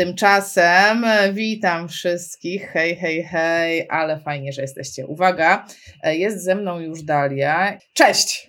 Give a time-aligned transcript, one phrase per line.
[0.00, 2.70] Tymczasem witam wszystkich.
[2.70, 5.06] Hej, hej, hej, ale fajnie, że jesteście.
[5.06, 5.66] Uwaga,
[6.04, 7.78] jest ze mną już Dalia.
[7.92, 8.48] Cześć!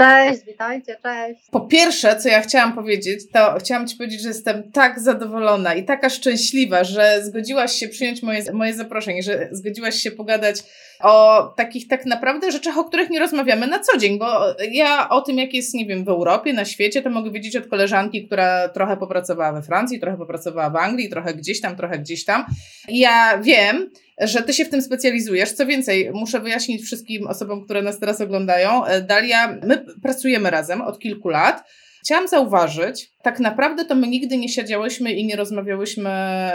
[0.00, 1.40] Cześć, witajcie, cześć.
[1.50, 5.84] Po pierwsze, co ja chciałam powiedzieć, to chciałam Ci powiedzieć, że jestem tak zadowolona i
[5.84, 10.62] taka szczęśliwa, że zgodziłaś się przyjąć moje, moje zaproszenie, że zgodziłaś się pogadać
[11.00, 14.26] o takich tak naprawdę rzeczach, o których nie rozmawiamy na co dzień, bo
[14.70, 17.66] ja o tym, jak jest, nie wiem, w Europie, na świecie, to mogę wiedzieć od
[17.66, 22.24] koleżanki, która trochę popracowała we Francji, trochę popracowała w Anglii, trochę gdzieś tam, trochę gdzieś
[22.24, 22.44] tam.
[22.88, 25.52] Ja wiem, że ty się w tym specjalizujesz.
[25.52, 28.82] Co więcej, muszę wyjaśnić wszystkim osobom, które nas teraz oglądają.
[29.08, 31.64] Dalia, my pracujemy razem od kilku lat.
[32.04, 36.10] Chciałam zauważyć, tak naprawdę to my nigdy nie siedziałyśmy i nie rozmawiałyśmy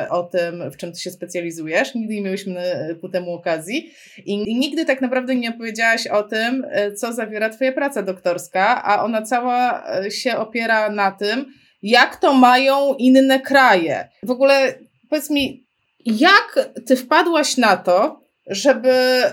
[0.09, 2.61] o tym, w czym ty się specjalizujesz, nigdy nie miałyśmy
[3.01, 3.91] ku temu okazji
[4.25, 6.65] i nigdy tak naprawdę nie opowiedziałaś o tym,
[6.97, 11.45] co zawiera twoja praca doktorska, a ona cała się opiera na tym,
[11.81, 14.09] jak to mają inne kraje.
[14.23, 14.73] W ogóle
[15.09, 15.64] powiedz mi,
[16.05, 19.23] jak ty wpadłaś na to, żeby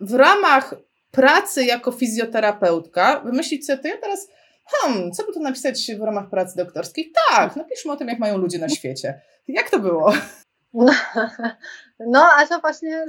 [0.00, 0.74] w ramach
[1.10, 4.28] pracy jako fizjoterapeutka wymyślić sobie, to ja teraz
[4.66, 7.12] hmm, co by tu napisać w ramach pracy doktorskiej?
[7.30, 9.20] Tak, napiszmy o tym, jak mają ludzie na świecie.
[9.48, 10.12] Jak to było?
[12.00, 13.04] No, Asia właśnie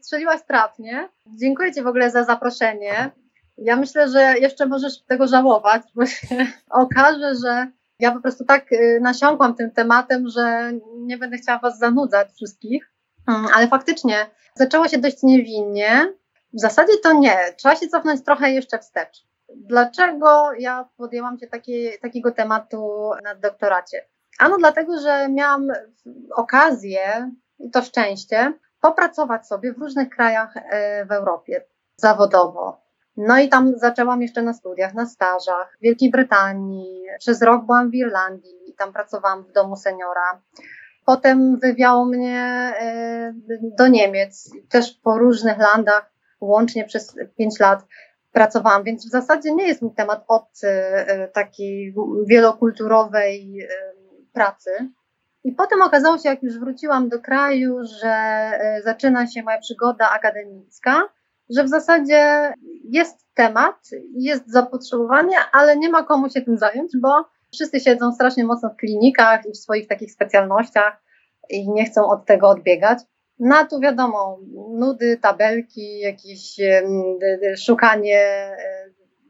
[0.00, 1.08] strzeliłaś trafnie.
[1.26, 3.10] Dziękuję Ci w ogóle za zaproszenie.
[3.58, 6.46] Ja myślę, że jeszcze możesz tego żałować, bo się
[6.82, 7.66] okaże, że
[8.02, 12.92] ja po prostu tak y, nasiąkłam tym tematem, że nie będę chciała Was zanudzać wszystkich.
[13.28, 14.16] Mm, ale faktycznie
[14.54, 16.12] zaczęło się dość niewinnie.
[16.52, 17.38] W zasadzie to nie.
[17.56, 19.26] Trzeba się cofnąć trochę jeszcze wstecz.
[19.56, 24.06] Dlaczego ja podjęłam się takie, takiego tematu na doktoracie?
[24.38, 25.68] Ano dlatego, że miałam
[26.34, 31.64] okazję, i to szczęście, popracować sobie w różnych krajach e, w Europie
[31.96, 32.82] zawodowo.
[33.16, 37.04] No i tam zaczęłam jeszcze na studiach, na stażach w Wielkiej Brytanii.
[37.18, 40.40] Przez rok byłam w Irlandii i tam pracowałam w domu seniora.
[41.04, 42.40] Potem wywiało mnie
[42.80, 43.32] e,
[43.78, 47.84] do Niemiec, też po różnych landach, łącznie przez pięć lat
[48.32, 51.94] pracowałam, więc w zasadzie nie jest mi temat obcy e, takiej
[52.26, 53.68] wielokulturowej e,
[54.32, 54.70] pracy.
[55.44, 58.50] I potem okazało się, jak już wróciłam do kraju, że
[58.84, 61.08] zaczyna się moja przygoda akademicka,
[61.56, 62.52] że w zasadzie
[62.84, 67.24] jest temat, jest zapotrzebowanie, ale nie ma komu się tym zająć, bo
[67.54, 71.02] wszyscy siedzą strasznie mocno w klinikach i w swoich takich specjalnościach
[71.50, 72.98] i nie chcą od tego odbiegać.
[73.38, 74.38] No a tu wiadomo,
[74.70, 76.56] nudy, tabelki, jakieś
[77.58, 78.56] szukanie e,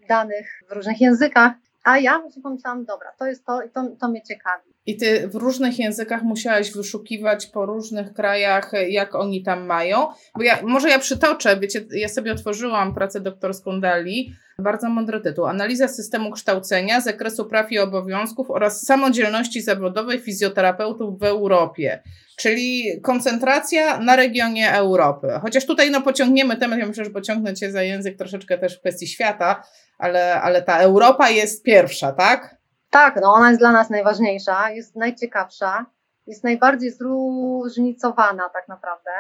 [0.08, 1.52] danych w różnych językach.
[1.84, 4.74] A ja sobie pomyślałam, dobra, to jest to i to, to mnie ciekawi.
[4.86, 10.06] I ty w różnych językach musiałaś wyszukiwać po różnych krajach, jak oni tam mają.
[10.36, 15.46] Bo ja, może ja przytoczę, wiecie, ja sobie otworzyłam pracę doktorską Dali, bardzo mądry tytuł.
[15.46, 22.02] Analiza systemu kształcenia, zakresu praw i obowiązków oraz samodzielności zawodowej fizjoterapeutów w Europie.
[22.36, 25.28] Czyli koncentracja na regionie Europy.
[25.42, 28.80] Chociaż tutaj no, pociągniemy temat, ja myślę, że pociągnę Cię za język troszeczkę też w
[28.80, 29.62] kwestii świata,
[29.98, 32.61] ale, ale ta Europa jest pierwsza, tak?
[32.92, 35.86] Tak, no ona jest dla nas najważniejsza, jest najciekawsza,
[36.26, 39.10] jest najbardziej zróżnicowana tak naprawdę.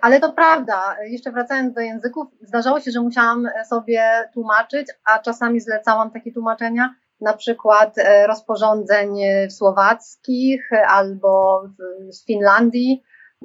[0.00, 5.60] Ale to prawda, jeszcze wracając do języków, zdarzało się, że musiałam sobie tłumaczyć, a czasami
[5.60, 9.16] zlecałam takie tłumaczenia, na przykład e, rozporządzeń
[9.50, 11.62] słowackich albo
[12.10, 13.02] z Finlandii.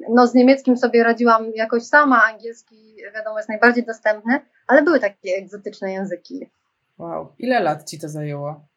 [0.10, 5.36] No z niemieckim sobie radziłam jakoś sama, angielski wiadomo jest najbardziej dostępny, ale były takie
[5.38, 6.50] egzotyczne języki.
[6.98, 8.71] Wow, ile lat ci to zajęło?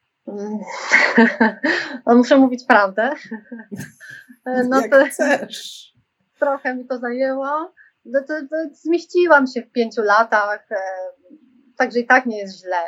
[2.05, 3.09] No, muszę mówić prawdę.
[4.69, 5.93] No Jak to chcesz.
[6.39, 7.73] trochę mi to zajęło.
[8.05, 10.75] No to, to zmieściłam się w pięciu latach, e,
[11.77, 12.83] także i tak nie jest źle.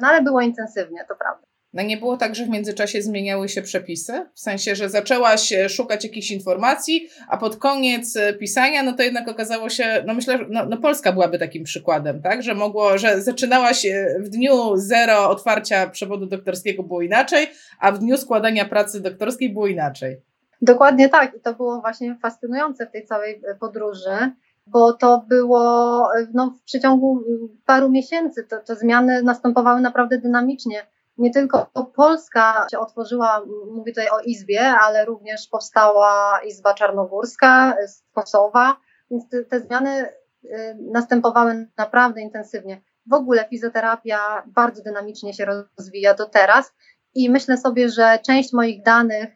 [0.00, 1.46] No ale było intensywnie, to prawda.
[1.74, 4.26] No nie było tak, że w międzyczasie zmieniały się przepisy?
[4.34, 9.02] W sensie, że zaczęłaś e, szukać jakichś informacji, a pod koniec e, pisania, no to
[9.02, 12.42] jednak okazało się, no myślę, że no, no Polska byłaby takim przykładem, tak?
[12.42, 17.46] Że mogło, że zaczynałaś e, w dniu zero otwarcia przewodu doktorskiego było inaczej,
[17.80, 20.20] a w dniu składania pracy doktorskiej było inaczej.
[20.62, 21.36] Dokładnie tak.
[21.36, 24.32] I to było właśnie fascynujące w tej całej podróży,
[24.66, 27.20] bo to było no, w przeciągu
[27.66, 28.44] paru miesięcy.
[28.44, 31.66] To, te zmiany następowały naprawdę dynamicznie nie tylko
[31.96, 38.76] Polska się otworzyła, mówię tutaj o Izbie, ale również powstała Izba Czarnogórska z Kosowa,
[39.10, 40.08] więc te, te zmiany
[40.44, 42.80] y, następowały naprawdę intensywnie.
[43.06, 46.72] W ogóle fizjoterapia bardzo dynamicznie się rozwija do teraz
[47.14, 49.28] i myślę sobie, że część moich danych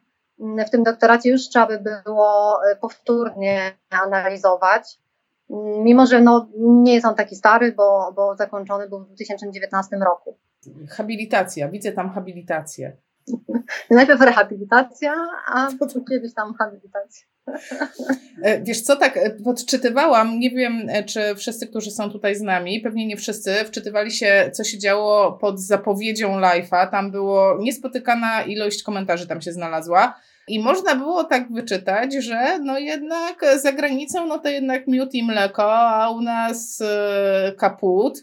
[0.67, 4.99] w tym doktoracie już trzeba by było y, powtórnie analizować.
[5.81, 10.39] Mimo, że no, nie jest on taki stary, bo, bo zakończony był w 2019 roku
[10.91, 12.97] habilitacja, widzę tam habilitację.
[13.91, 15.15] Najpierw rehabilitacja,
[15.55, 15.69] a
[16.11, 17.27] kiedyś tam habilitacja.
[18.43, 22.43] E, wiesz co, tak e, podczytywałam, nie wiem e, czy wszyscy, którzy są tutaj z
[22.43, 26.91] nami, pewnie nie wszyscy, wczytywali się, co się działo pod zapowiedzią live'a.
[26.91, 30.21] Tam było niespotykana ilość komentarzy tam się znalazła.
[30.49, 35.25] I można było tak wyczytać, że no jednak za granicą, no to jednak miód i
[35.25, 36.83] mleko, a u nas
[37.59, 38.23] kaput.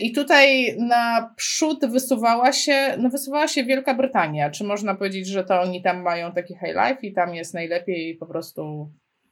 [0.00, 4.50] I tutaj na przód wysuwała się, no wysuwała się Wielka Brytania.
[4.50, 8.16] Czy można powiedzieć, że to oni tam mają taki high life i tam jest najlepiej
[8.16, 8.90] po prostu?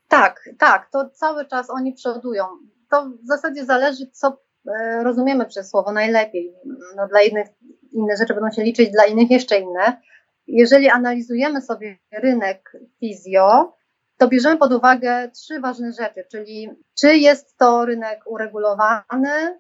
[0.09, 2.45] Tak, tak, to cały czas oni przodują.
[2.91, 6.53] To w zasadzie zależy, co e, rozumiemy przez słowo najlepiej.
[6.97, 7.47] No, dla innych
[7.93, 10.01] inne rzeczy będą się liczyć, dla innych jeszcze inne.
[10.47, 13.77] Jeżeli analizujemy sobie rynek fizjo,
[14.19, 19.59] to bierzemy pod uwagę trzy ważne rzeczy, czyli czy jest to rynek uregulowany,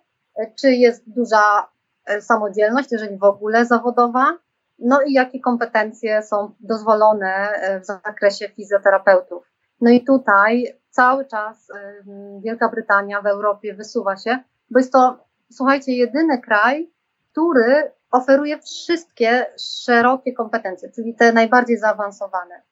[0.60, 1.68] czy jest duża
[2.06, 4.38] e, samodzielność, jeżeli w ogóle zawodowa,
[4.78, 9.44] no i jakie kompetencje są dozwolone e, w zakresie fizjoterapeutów.
[9.80, 12.02] No i tutaj cały czas e,
[12.40, 14.38] Wielka Brytania w Europie wysuwa się,
[14.70, 15.18] bo jest to,
[15.52, 16.90] słuchajcie, jedyny kraj,
[17.32, 19.46] który oferuje wszystkie
[19.84, 22.62] szerokie kompetencje, czyli te najbardziej zaawansowane.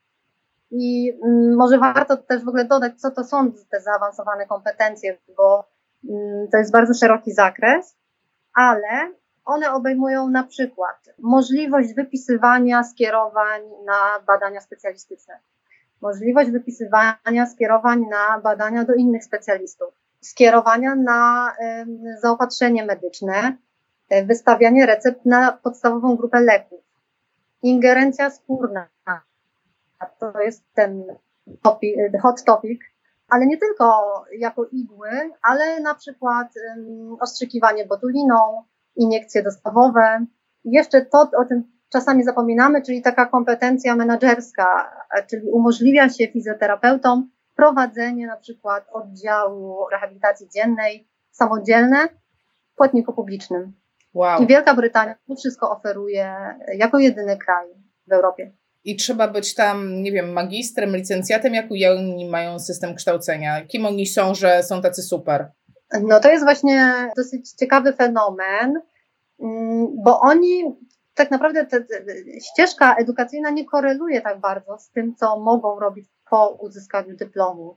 [0.70, 5.73] I mm, może warto też w ogóle dodać, co to są te zaawansowane kompetencje, bo
[6.52, 7.96] to jest bardzo szeroki zakres,
[8.54, 9.12] ale
[9.44, 15.38] one obejmują na przykład możliwość wypisywania skierowań na badania specjalistyczne,
[16.00, 21.52] możliwość wypisywania skierowań na badania do innych specjalistów, skierowania na
[22.22, 23.56] zaopatrzenie medyczne,
[24.10, 26.80] e, wystawianie recept na podstawową grupę leków,
[27.62, 28.88] ingerencja skórna.
[30.18, 31.04] To jest ten
[32.22, 32.80] hot topic,
[33.34, 34.04] ale nie tylko
[34.38, 35.10] jako igły,
[35.42, 36.48] ale na przykład
[37.20, 38.64] ostrzykiwanie botuliną,
[38.96, 40.26] iniekcje dostawowe.
[40.64, 44.92] Jeszcze to, o czym czasami zapominamy, czyli taka kompetencja menedżerska,
[45.30, 52.08] czyli umożliwia się fizjoterapeutom prowadzenie na przykład oddziału rehabilitacji dziennej samodzielne
[52.72, 53.72] w płatniku publicznym.
[54.14, 54.42] Wow.
[54.42, 56.36] I Wielka Brytania to wszystko oferuje
[56.74, 57.66] jako jedyny kraj
[58.06, 58.52] w Europie
[58.84, 61.66] i trzeba być tam, nie wiem, magistrem, licencjatem, jak
[61.96, 63.66] oni mają system kształcenia?
[63.66, 65.50] Kim oni są, że są tacy super?
[66.02, 68.80] No to jest właśnie dosyć ciekawy fenomen,
[69.40, 70.64] mm, bo oni
[71.14, 71.66] tak naprawdę
[72.52, 77.76] ścieżka edukacyjna nie koreluje tak bardzo z tym, co mogą robić po uzyskaniu dyplomu.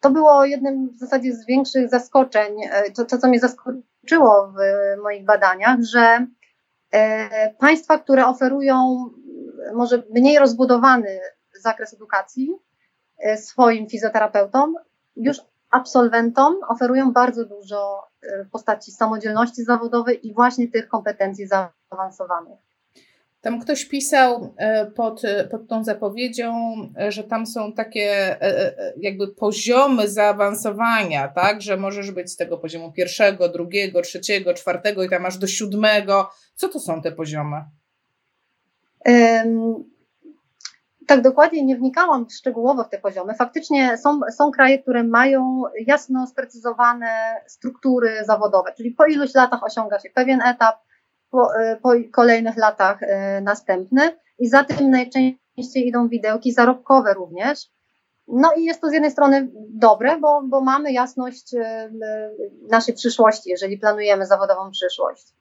[0.00, 4.56] To było jednym w zasadzie z większych zaskoczeń, e, to, to co mnie zaskoczyło w
[5.02, 6.26] moich badaniach, że
[6.92, 9.04] e, państwa, które oferują
[9.74, 11.20] może mniej rozbudowany
[11.62, 12.50] zakres edukacji
[13.18, 14.74] e, swoim fizjoterapeutom,
[15.16, 15.36] już
[15.70, 22.58] absolwentom oferują bardzo dużo e, w postaci samodzielności zawodowej i właśnie tych kompetencji zaawansowanych.
[23.40, 26.74] Tam ktoś pisał e, pod, pod tą zapowiedzią,
[27.08, 28.36] że tam są takie
[28.96, 31.62] jakby poziomy zaawansowania, tak?
[31.62, 36.30] Że możesz być z tego poziomu pierwszego, drugiego, trzeciego, czwartego i tam aż do siódmego.
[36.54, 37.64] Co to są te poziomy?
[41.08, 43.34] Tak dokładnie nie wnikałam szczegółowo w te poziomy.
[43.34, 49.98] Faktycznie są, są kraje, które mają jasno sprecyzowane struktury zawodowe, czyli po iluś latach osiąga
[49.98, 50.76] się pewien etap,
[51.30, 57.70] po, e, po kolejnych latach e, następny i za tym najczęściej idą widełki zarobkowe również.
[58.28, 61.90] No i jest to z jednej strony dobre, bo, bo mamy jasność e,
[62.70, 65.37] naszej przyszłości, jeżeli planujemy zawodową przyszłość.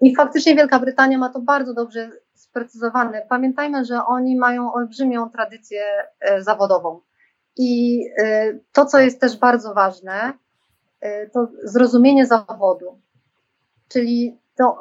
[0.00, 3.26] I faktycznie Wielka Brytania ma to bardzo dobrze sprecyzowane.
[3.28, 5.82] Pamiętajmy, że oni mają olbrzymią tradycję
[6.20, 7.00] e, zawodową.
[7.56, 10.32] I e, to, co jest też bardzo ważne,
[11.00, 13.00] e, to zrozumienie zawodu.
[13.88, 14.78] Czyli to,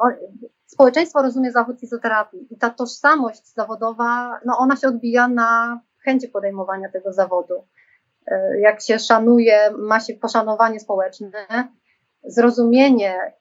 [0.65, 6.89] społeczeństwo rozumie zawód fizjoterapii i ta tożsamość zawodowa, no ona się odbija na chęci podejmowania
[6.89, 7.53] tego zawodu.
[8.59, 11.67] Jak się szanuje, ma się poszanowanie społeczne,
[12.23, 13.33] zrozumienie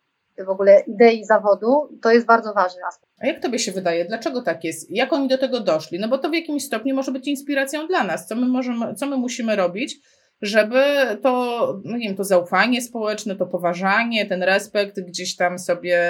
[0.45, 3.13] w ogóle idei zawodu, to jest bardzo ważny aspekt.
[3.21, 4.91] A jak tobie się wydaje, dlaczego tak jest?
[4.91, 5.99] Jak oni do tego doszli?
[5.99, 8.27] No bo to w jakimś stopniu może być inspiracją dla nas.
[8.27, 9.97] Co my, możemy, co my musimy robić,
[10.43, 10.83] żeby
[11.23, 16.01] to, no nie wiem, to zaufanie społeczne, to poważanie, ten respekt gdzieś tam sobie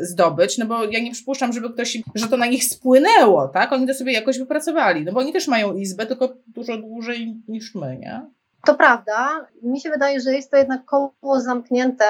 [0.00, 3.72] zdobyć, no bo ja nie przypuszczam, żeby ktoś, że to na nich spłynęło, tak?
[3.72, 7.74] Oni to sobie jakoś wypracowali, no bo oni też mają izbę, tylko dużo dłużej niż
[7.74, 8.26] my, nie?
[8.66, 9.46] To prawda.
[9.62, 12.04] Mi się wydaje, że jest to jednak koło zamknięte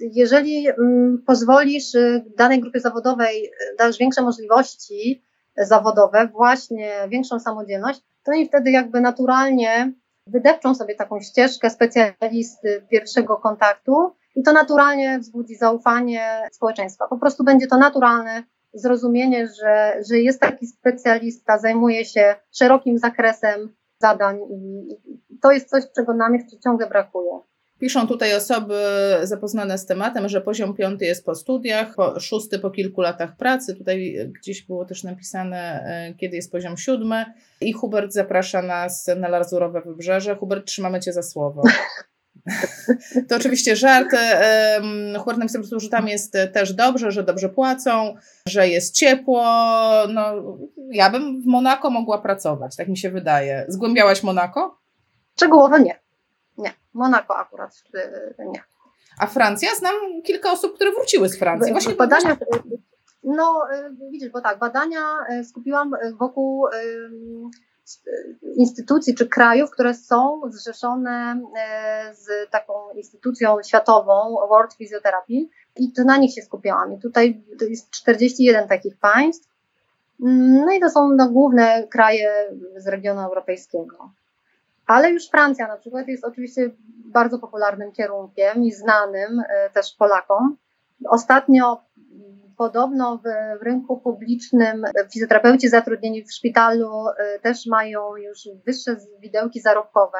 [0.00, 5.24] jeżeli mm, pozwolisz y, danej grupie zawodowej, y, dasz większe możliwości
[5.56, 9.92] zawodowe, właśnie większą samodzielność, to oni wtedy jakby naturalnie
[10.26, 17.06] wydepczą sobie taką ścieżkę specjalisty pierwszego kontaktu i to naturalnie wzbudzi zaufanie społeczeństwa.
[17.08, 18.42] Po prostu będzie to naturalny
[18.74, 24.88] zrozumienie, że, że jest taki specjalista, zajmuje się szerokim zakresem zadań i
[25.42, 27.40] to jest coś, czego nam jeszcze ciągle brakuje.
[27.78, 28.74] Piszą tutaj osoby
[29.22, 33.74] zapoznane z tematem, że poziom piąty jest po studiach, po, szósty po kilku latach pracy.
[33.74, 37.24] Tutaj gdzieś było też napisane, e, kiedy jest poziom siódmy.
[37.60, 40.36] I Hubert zaprasza nas na Lazurowe Wybrzeże.
[40.36, 41.62] Hubert, trzymamy Cię za słowo.
[43.28, 44.08] To oczywiście żart.
[45.18, 48.14] Hubert napisał, że tam jest też dobrze, że dobrze płacą,
[48.48, 49.44] że jest ciepło.
[50.08, 50.32] No,
[50.90, 53.64] ja bym w Monako mogła pracować, tak mi się wydaje.
[53.68, 54.78] Zgłębiałaś Monako?
[55.36, 56.07] Szczegółowo nie.
[56.98, 57.82] Monako akurat
[58.38, 58.62] nie.
[59.18, 59.74] A Francja?
[59.74, 61.72] Znam kilka osób, które wróciły z Francji.
[61.72, 62.36] Właśnie badania,
[63.24, 65.00] no y, widzisz, bo tak, badania
[65.40, 66.66] y, skupiłam wokół
[68.56, 76.04] instytucji czy krajów, które są zrzeszone e, z taką instytucją światową World Physiotherapy i to
[76.04, 76.92] na nich się skupiałam.
[76.92, 79.48] I tutaj jest 41 takich państw.
[80.22, 84.10] Mm, no i to są no, główne kraje z regionu europejskiego.
[84.88, 86.70] Ale już Francja na przykład jest oczywiście
[87.04, 90.56] bardzo popularnym kierunkiem i znanym e, też Polakom.
[91.08, 91.88] Ostatnio
[92.58, 93.22] Podobno w,
[93.60, 100.18] w, rynku publicznym fizjoterapeuci zatrudnieni w szpitalu y, też mają już wyższe widełki zarobkowe,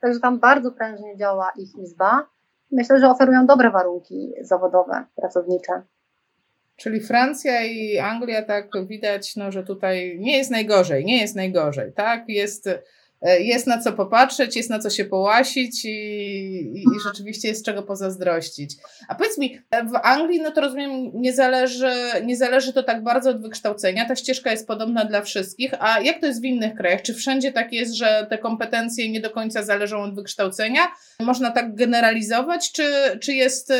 [0.00, 2.26] także tam bardzo prężnie działa ich izba.
[2.72, 5.82] Myślę, że oferują dobre warunki zawodowe, pracownicze.
[6.76, 11.92] Czyli Francja i Anglia, tak widać, no, że tutaj nie jest najgorzej, nie jest najgorzej,
[11.92, 12.24] tak?
[12.28, 12.82] Jest E,
[13.22, 17.82] jest na co popatrzeć, jest na co się połasić i, i, i, rzeczywiście jest czego
[17.82, 18.76] pozazdrościć.
[19.08, 21.92] A powiedz mi, w Anglii, no to rozumiem, nie zależy,
[22.24, 26.20] nie zależy to tak bardzo od wykształcenia, ta ścieżka jest podobna dla wszystkich, a jak
[26.20, 27.02] to jest w innych krajach?
[27.02, 30.80] Czy wszędzie tak jest, że te kompetencje nie do końca zależą od wykształcenia?
[31.20, 32.84] Można tak generalizować, czy,
[33.20, 33.72] czy jest,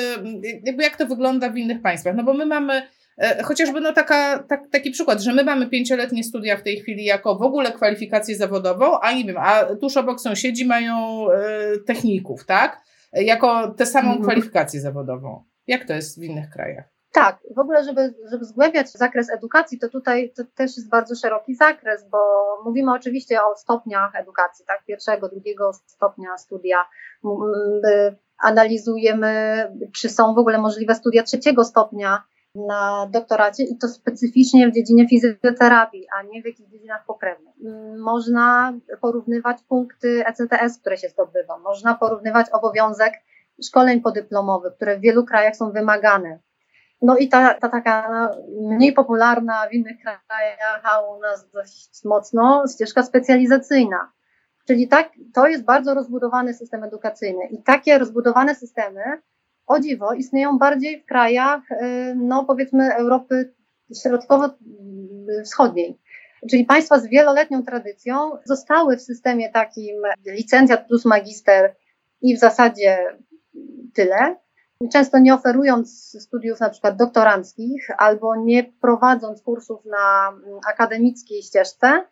[0.65, 2.17] jakby jak to wygląda w innych państwach?
[2.17, 3.00] No bo my mamy E,
[3.45, 7.37] chociażby no taka, tak, taki przykład, że my mamy pięcioletnie studia w tej chwili jako
[7.37, 12.81] w ogóle kwalifikację zawodową, a nie wiem, a tuż obok sąsiedzi mają e, techników, tak?
[13.13, 14.23] Jako tę samą mhm.
[14.23, 15.45] kwalifikację zawodową.
[15.67, 16.85] Jak to jest w innych krajach?
[17.13, 21.55] Tak, w ogóle, żeby, żeby zgłębiać zakres edukacji, to tutaj to też jest bardzo szeroki
[21.55, 22.19] zakres, bo
[22.65, 26.85] mówimy oczywiście o stopniach edukacji, tak, pierwszego, drugiego stopnia studia.
[28.39, 29.33] Analizujemy,
[29.97, 32.23] czy są w ogóle możliwe studia trzeciego stopnia,
[32.55, 37.55] na doktoracie i to specyficznie w dziedzinie fizjoterapii, a nie w jakichś dziedzinach pokrewnych.
[37.65, 43.15] Mm, można porównywać punkty ECTS, które się zdobywa, można porównywać obowiązek
[43.65, 46.39] szkoleń podyplomowych, które w wielu krajach są wymagane.
[47.03, 48.29] No i ta, ta taka
[48.61, 54.13] mniej popularna w innych krajach, a u nas dość mocno, ścieżka specjalizacyjna.
[54.67, 59.03] Czyli tak, to jest bardzo rozbudowany system edukacyjny i takie rozbudowane systemy
[59.71, 63.55] o dziwo, istnieją bardziej w krajach, y, no powiedzmy, Europy
[64.03, 65.99] Środkowo-Wschodniej.
[66.51, 69.97] Czyli państwa z wieloletnią tradycją zostały w systemie takim
[70.27, 71.75] licencjat plus magister
[72.23, 72.99] i w zasadzie
[73.95, 74.37] tyle.
[74.93, 80.33] Często nie oferując studiów na przykład doktoranckich albo nie prowadząc kursów na
[80.73, 82.03] akademickiej ścieżce,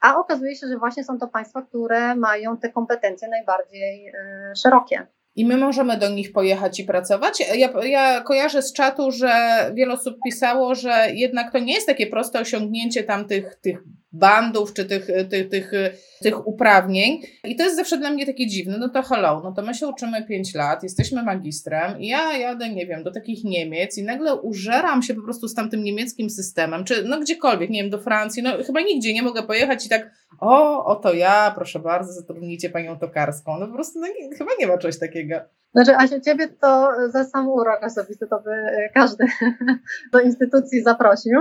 [0.00, 4.12] a okazuje się, że właśnie są to państwa, które mają te kompetencje najbardziej y,
[4.56, 5.06] szerokie.
[5.36, 7.40] I my możemy do nich pojechać i pracować.
[7.56, 9.30] Ja, ja kojarzę z czatu, że
[9.74, 13.78] wiele osób pisało, że jednak to nie jest takie proste osiągnięcie tam tych, tych
[14.12, 15.72] bandów czy tych, tych, tych,
[16.22, 17.20] tych uprawnień.
[17.44, 18.78] I to jest zawsze dla mnie takie dziwne.
[18.78, 22.68] No to hello, no to my się uczymy 5 lat, jesteśmy magistrem i ja jadę,
[22.68, 26.84] nie wiem, do takich Niemiec i nagle użeram się po prostu z tamtym niemieckim systemem,
[26.84, 30.10] czy no gdziekolwiek, nie wiem, do Francji, no chyba nigdzie nie mogę pojechać i tak,
[30.40, 33.58] o, oto ja, proszę bardzo, zatrudnijcie panią tokarską.
[33.58, 35.34] No po prostu no, nie, chyba nie ma czegoś takiego.
[35.74, 38.50] Znaczy, a się ciebie to za sam urok osobisty to by
[38.94, 39.24] każdy
[40.12, 41.32] do instytucji zaprosił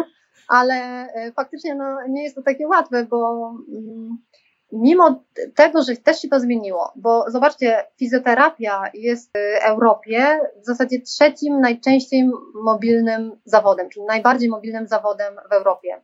[0.50, 0.76] ale
[1.14, 4.18] e, faktycznie no, nie jest to takie łatwe, bo mm,
[4.72, 5.24] mimo
[5.56, 11.62] tego, że też się to zmieniło, bo zobaczcie, fizjoterapia jest w Europie w zasadzie trzecim
[11.62, 16.02] najczęściej mobilnym zawodem, czyli najbardziej mobilnym zawodem w Europie.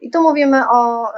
[0.00, 1.12] I tu mówimy o y,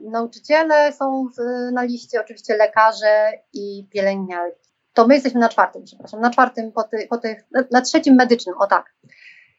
[0.00, 4.68] nauczyciele, są w, na liście, oczywiście lekarze i pielęgniarki.
[4.92, 8.14] To my jesteśmy na czwartym, przepraszam, na czwartym, po, ty, po tych, na, na trzecim
[8.14, 8.94] medycznym, o tak.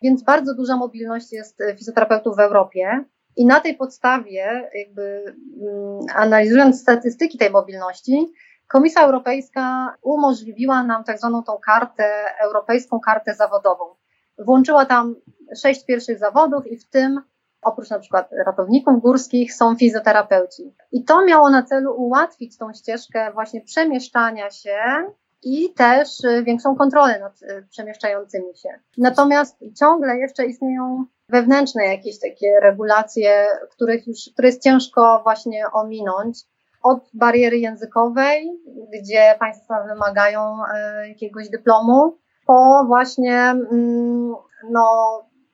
[0.02, 3.06] Więc bardzo duża mobilność jest e, fizjoterapeutów w Europie.
[3.36, 5.24] I na tej podstawie, jakby
[5.62, 8.34] mm, analizując statystyki tej mobilności,
[8.70, 13.86] Komisja Europejska umożliwiła nam tak zwaną tą kartę, europejską kartę zawodową.
[14.38, 15.16] Włączyła tam
[15.62, 17.22] sześć pierwszych zawodów i w tym
[17.62, 20.76] oprócz na przykład ratowników górskich są fizjoterapeuci.
[20.92, 24.78] I to miało na celu ułatwić tą ścieżkę właśnie przemieszczania się
[25.44, 28.70] i też y, większą kontrolę nad y, przemieszczającymi się.
[28.98, 36.40] Natomiast ciągle jeszcze istnieją wewnętrzne jakieś takie regulacje, których już, które jest ciężko właśnie ominąć.
[36.84, 38.62] Od bariery językowej,
[38.94, 44.36] gdzie państwa wymagają e, jakiegoś dyplomu, po właśnie mm,
[44.70, 44.86] no,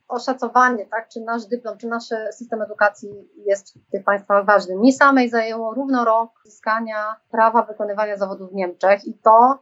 [0.08, 4.76] oszacowanie, tak, czy nasz dyplom, czy nasz system edukacji jest w tych państwach ważny.
[4.76, 9.60] Mi samej zajęło równo rok uzyskania prawa wykonywania zawodów w Niemczech i to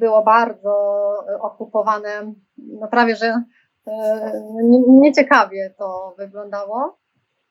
[0.00, 0.72] było bardzo
[1.40, 3.42] okupowane, no prawie, że
[3.86, 4.42] e,
[4.88, 6.98] nieciekawie to wyglądało,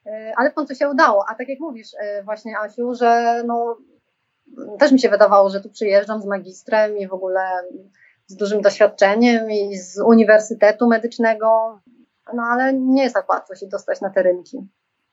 [0.06, 1.25] e, ale w końcu się udało.
[1.30, 3.77] A tak jak mówisz e, właśnie Asiu, że no,
[4.80, 7.42] też mi się wydawało, że tu przyjeżdżam z magistrem i w ogóle
[8.27, 11.80] z dużym doświadczeniem i z uniwersytetu medycznego,
[12.34, 14.68] no ale nie jest tak łatwo się dostać na te rynki.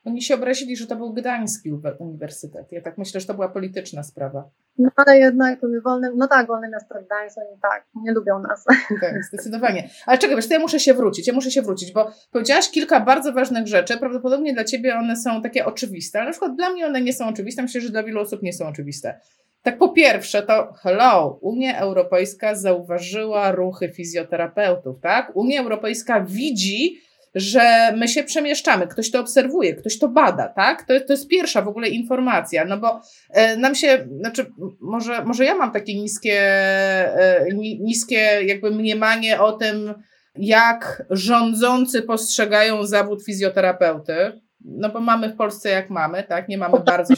[0.05, 2.71] Oni się obrazili, że to był Gdański Uniwersytet.
[2.71, 4.49] Ja tak myślę, że to była polityczna sprawa.
[4.77, 8.65] No ale jednak wolne, no tak, wolne miasto Gdańsk, oni tak, nie lubią nas.
[9.01, 9.89] Tak, zdecydowanie.
[10.05, 12.99] Ale czekaj, wiesz, to ja muszę się wrócić, ja muszę się wrócić, bo powiedziałaś kilka
[12.99, 16.85] bardzo ważnych rzeczy, prawdopodobnie dla Ciebie one są takie oczywiste, ale na przykład dla mnie
[16.87, 19.19] one nie są oczywiste, myślę, że dla wielu osób nie są oczywiste.
[19.61, 25.31] Tak po pierwsze, to hello, Unia Europejska zauważyła ruchy fizjoterapeutów, tak?
[25.35, 26.97] Unia Europejska widzi,
[27.35, 30.83] że my się przemieszczamy, ktoś to obserwuje, ktoś to bada, tak?
[30.83, 34.45] To, to jest pierwsza w ogóle informacja, no bo e, nam się, znaczy,
[34.81, 37.45] może, może ja mam takie niskie, e,
[37.79, 39.93] niskie jakby mniemanie o tym,
[40.35, 46.47] jak rządzący postrzegają zawód fizjoterapeuty, no bo mamy w Polsce jak mamy, tak?
[46.49, 47.13] Nie mamy bardzo.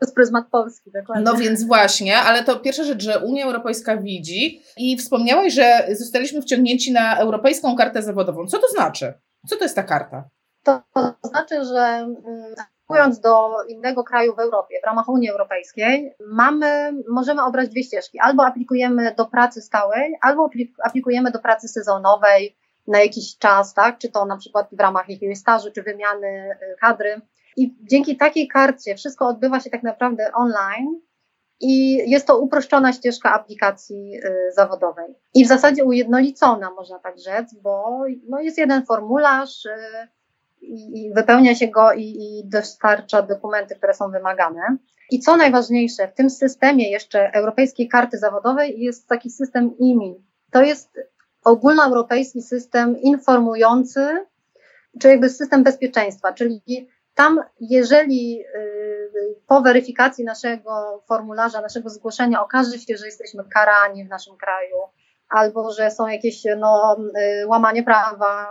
[0.00, 1.24] Przez pryzmat Polski, dokładnie.
[1.24, 6.42] No więc właśnie, ale to pierwsza rzecz, że Unia Europejska widzi i wspomniałaś, że zostaliśmy
[6.42, 8.46] wciągnięci na Europejską Kartę Zawodową.
[8.46, 9.14] Co to znaczy?
[9.48, 10.28] Co to jest ta karta?
[10.62, 10.82] To,
[11.22, 12.06] znaczy, że
[12.88, 18.18] Mówiąc do innego kraju w Europie, w ramach Unii Europejskiej, mamy, możemy obrać dwie ścieżki.
[18.20, 20.50] Albo aplikujemy do pracy stałej, albo
[20.84, 23.98] aplikujemy do pracy sezonowej na jakiś czas, tak?
[23.98, 27.20] Czy to na przykład w ramach jakiegoś stażu, czy wymiany y, kadry.
[27.56, 31.00] I dzięki takiej karcie wszystko odbywa się tak naprawdę online
[31.60, 35.14] i jest to uproszczona ścieżka aplikacji y, zawodowej.
[35.34, 39.70] I w zasadzie ujednolicona, można tak rzec, bo no jest jeden formularz y,
[40.60, 44.76] i, wypełnia się go i, i dostarcza dokumenty, które są wymagane.
[45.10, 50.14] I co najważniejsze, w tym systemie jeszcze Europejskiej Karty Zawodowej jest taki system IMI.
[50.50, 51.00] To jest
[51.44, 54.26] ogólnoeuropejski system informujący,
[55.00, 56.62] czy jakby system bezpieczeństwa, czyli
[57.16, 64.08] tam, jeżeli y, po weryfikacji naszego formularza, naszego zgłoszenia okaże się, że jesteśmy karani w
[64.08, 64.76] naszym kraju,
[65.28, 66.96] albo że są jakieś no,
[67.42, 68.46] y, łamanie prawa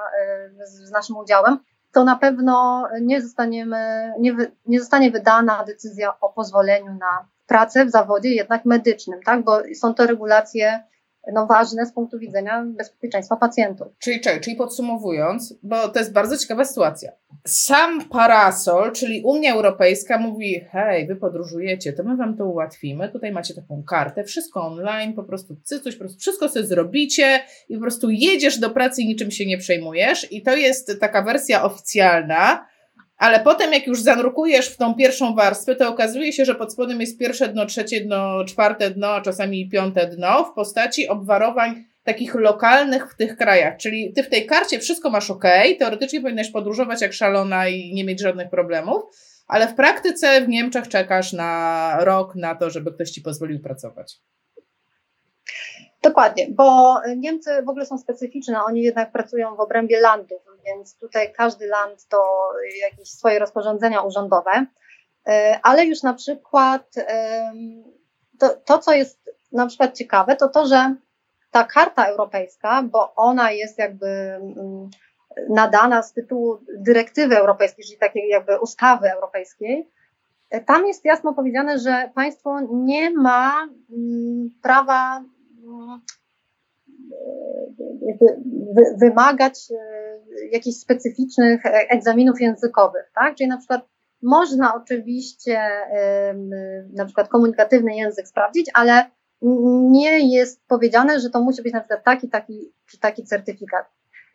[0.62, 1.60] y, z naszym udziałem,
[1.94, 7.92] to na pewno nie, zostaniemy, nie, nie zostanie wydana decyzja o pozwoleniu na pracę w
[7.92, 9.44] zawodzie jednak medycznym, tak?
[9.44, 10.84] bo są to regulacje
[11.34, 13.88] no, ważne z punktu widzenia bezpieczeństwa pacjentów.
[14.00, 17.12] Czyli, czyli, czyli podsumowując, bo to jest bardzo ciekawa sytuacja.
[17.48, 23.32] Sam parasol, czyli Unia Europejska mówi, hej, wy podróżujecie, to my wam to ułatwimy, tutaj
[23.32, 27.82] macie taką kartę, wszystko online, po prostu cycuś, po prostu wszystko sobie zrobicie i po
[27.82, 32.66] prostu jedziesz do pracy i niczym się nie przejmujesz i to jest taka wersja oficjalna,
[33.18, 37.02] ale potem, jak już zanurkujesz w tą pierwszą warstwę, to okazuje się, że pod spodem
[37.02, 42.36] jest pierwsze dno, trzecie dno, czwarte dno, a czasami piąte dno w postaci obwarowań takich
[42.36, 43.78] lokalnych w tych krajach.
[43.78, 45.44] Czyli ty w tej karcie wszystko masz ok,
[45.80, 49.04] teoretycznie powinnaś podróżować jak szalona i nie mieć żadnych problemów,
[49.48, 54.18] ale w praktyce w Niemczech czekasz na rok na to, żeby ktoś ci pozwolił pracować.
[56.04, 61.34] Dokładnie, bo Niemcy w ogóle są specyficzne, oni jednak pracują w obrębie landów, więc tutaj
[61.34, 62.50] każdy land to
[62.82, 64.66] jakieś swoje rozporządzenia urzędowe,
[65.28, 66.96] e, ale już na przykład
[68.40, 70.96] to, to, co jest na przykład ciekawe, to to, że
[71.52, 74.90] ta karta europejska, bo ona jest jakby mm,
[75.50, 79.92] nadana z tytułu dyrektywy europejskiej, czyli takiej jakby ustawy europejskiej,
[80.50, 85.24] e, tam jest jasno powiedziane, że państwo nie ma mm, prawa
[87.16, 93.36] mm, wymagać e, jakichś specyficznych e, egzaminów językowych, tak?
[93.36, 93.82] Czyli na przykład
[94.22, 95.60] można oczywiście
[96.94, 99.06] na przykład komunikatywny język sprawdzić, ale
[99.92, 103.86] nie jest powiedziane, że to musi być na przykład taki, taki czy taki certyfikat.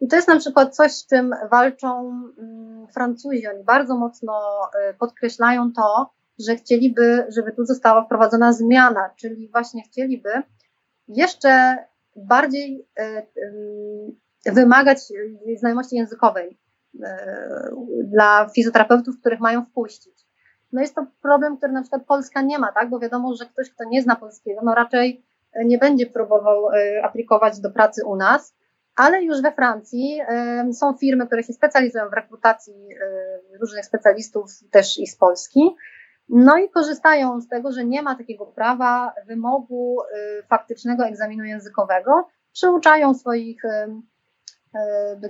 [0.00, 3.46] I to jest na przykład coś, z czym walczą mm, Francuzi.
[3.46, 4.32] Oni bardzo mocno
[4.80, 10.30] e, podkreślają to, że chcieliby, żeby tu została wprowadzona zmiana, czyli właśnie chcieliby
[11.08, 11.76] jeszcze
[12.26, 13.22] bardziej e,
[14.52, 14.98] wymagać
[15.56, 16.58] znajomości językowej
[17.02, 17.70] e,
[18.04, 20.26] dla fizjoterapeutów, których mają wpuścić.
[20.72, 22.90] No jest to problem, który na przykład Polska nie ma, tak?
[22.90, 25.24] Bo wiadomo, że ktoś, kto nie zna polskiego, no raczej
[25.64, 28.54] nie będzie próbował e, aplikować do pracy u nas,
[28.96, 30.20] ale już we Francji
[30.72, 32.88] są firmy, które się specjalizują w rekrutacji
[33.60, 35.60] różnych specjalistów, też i z Polski.
[36.32, 39.98] No i korzystają z tego, że nie ma takiego prawa wymogu
[40.48, 43.62] faktycznego egzaminu językowego, przyuczają swoich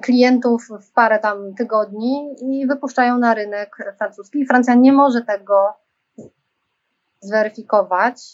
[0.03, 4.47] klientów w parę tam tygodni i wypuszczają na rynek francuski.
[4.47, 5.75] Francja nie może tego
[7.21, 8.33] zweryfikować,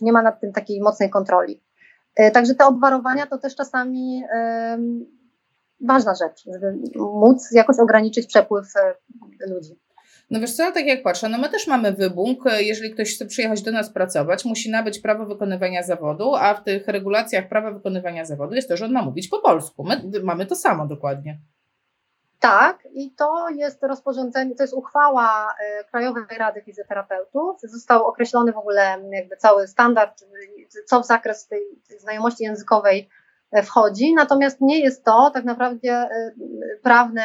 [0.00, 1.62] nie ma nad tym takiej mocnej kontroli.
[2.32, 4.24] Także te obwarowania to też czasami
[5.80, 8.66] ważna rzecz, żeby móc jakoś ograniczyć przepływ
[9.48, 9.78] ludzi.
[10.30, 13.62] No wiesz co, tak jak patrzę, no my też mamy wybóg, jeżeli ktoś chce przyjechać
[13.62, 18.54] do nas pracować, musi nabyć prawo wykonywania zawodu, a w tych regulacjach prawa wykonywania zawodu
[18.54, 19.84] jest to, że on ma mówić po polsku.
[19.84, 21.38] My mamy to samo dokładnie.
[22.40, 27.60] Tak, i to jest rozporządzenie, to jest uchwała e, Krajowej Rady Fizjoterapeutów.
[27.62, 30.24] Został określony w ogóle jakby cały standard,
[30.86, 31.62] co w zakres tej
[31.98, 33.08] znajomości językowej
[33.52, 36.08] e, wchodzi, natomiast nie jest to tak naprawdę e,
[36.82, 37.22] prawne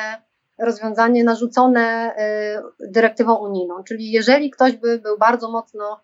[0.60, 2.15] rozwiązanie narzucone
[2.80, 3.84] dyrektywą unijną.
[3.84, 6.02] Czyli jeżeli ktoś by był bardzo mocno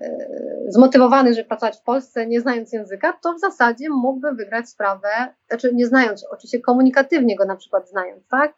[0.00, 5.08] E, zmotywowany, żeby pracować w Polsce, nie znając języka, to w zasadzie mógłby wygrać sprawę,
[5.48, 8.54] znaczy nie znając, oczywiście komunikatywnie go na przykład znając, tak?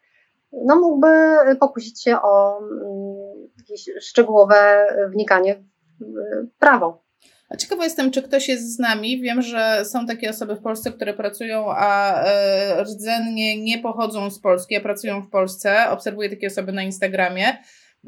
[0.53, 1.09] No mógłby
[1.61, 5.65] pokusić się o mm, jakieś szczegółowe wnikanie
[6.01, 7.03] w prawo.
[7.53, 9.21] A ciekawa jestem, czy ktoś jest z nami.
[9.21, 14.39] Wiem, że są takie osoby w Polsce, które pracują, a e, rdzennie nie pochodzą z
[14.39, 15.91] Polski, a pracują w Polsce.
[15.91, 17.59] Obserwuję takie osoby na Instagramie.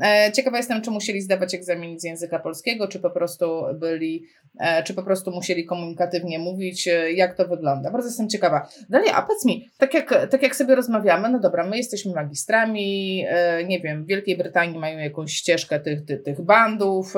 [0.02, 4.24] E, ciekawa jestem, czy musieli zdawać egzamin z języka polskiego, czy po prostu byli,
[4.60, 7.90] e, czy po prostu musieli komunikatywnie mówić, e, jak to wygląda.
[7.90, 8.68] Bardzo jestem ciekawa.
[8.90, 13.24] Dalej, a powiedz mi, tak jak, tak jak sobie rozmawiamy, no dobra, my jesteśmy magistrami,
[13.66, 17.14] nie wiem, w Wielkiej Brytanii mają jakąś ścieżkę tych, tych, tych bandów,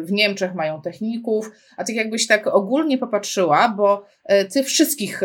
[0.00, 4.04] w Niemczech mają techników, a tak jakbyś tak ogólnie popatrzyła, bo
[4.52, 5.20] ty wszystkich,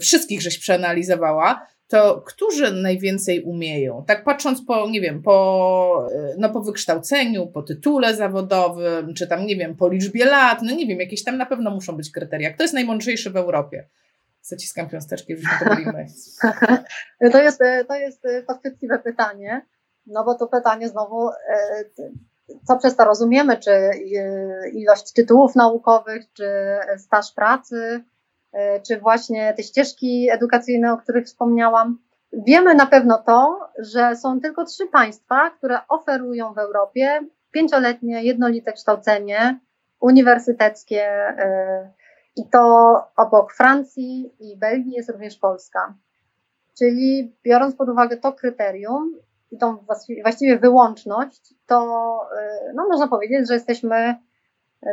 [0.00, 4.04] wszystkich żeś przeanalizowała, to którzy najwięcej umieją?
[4.06, 9.56] Tak patrząc po, nie wiem, po, no po wykształceniu, po tytule zawodowym, czy tam, nie
[9.56, 12.52] wiem, po liczbie lat, no nie wiem, jakieś tam na pewno muszą być kryteria.
[12.52, 13.88] Kto jest najmądrzejszy w Europie?
[14.42, 16.06] Zaciskam piąsteczki, już to mówimy.
[17.32, 19.66] to jest, to jest perspektywe pytanie,
[20.06, 21.84] no bo to pytanie znowu, e,
[22.64, 23.92] co przez to rozumiemy, czy e,
[24.72, 26.48] ilość tytułów naukowych, czy
[26.98, 28.04] staż pracy,
[28.86, 31.98] czy właśnie te ścieżki edukacyjne, o których wspomniałam.
[32.32, 38.72] Wiemy na pewno to, że są tylko trzy państwa, które oferują w Europie pięcioletnie jednolite
[38.72, 39.60] kształcenie
[40.00, 41.90] uniwersyteckie e,
[42.36, 45.94] i to obok Francji i Belgii jest również Polska.
[46.78, 49.14] Czyli biorąc pod uwagę to kryterium
[49.50, 49.76] i tą
[50.22, 51.84] właściwie wyłączność, to
[52.38, 54.16] e, no, można powiedzieć, że jesteśmy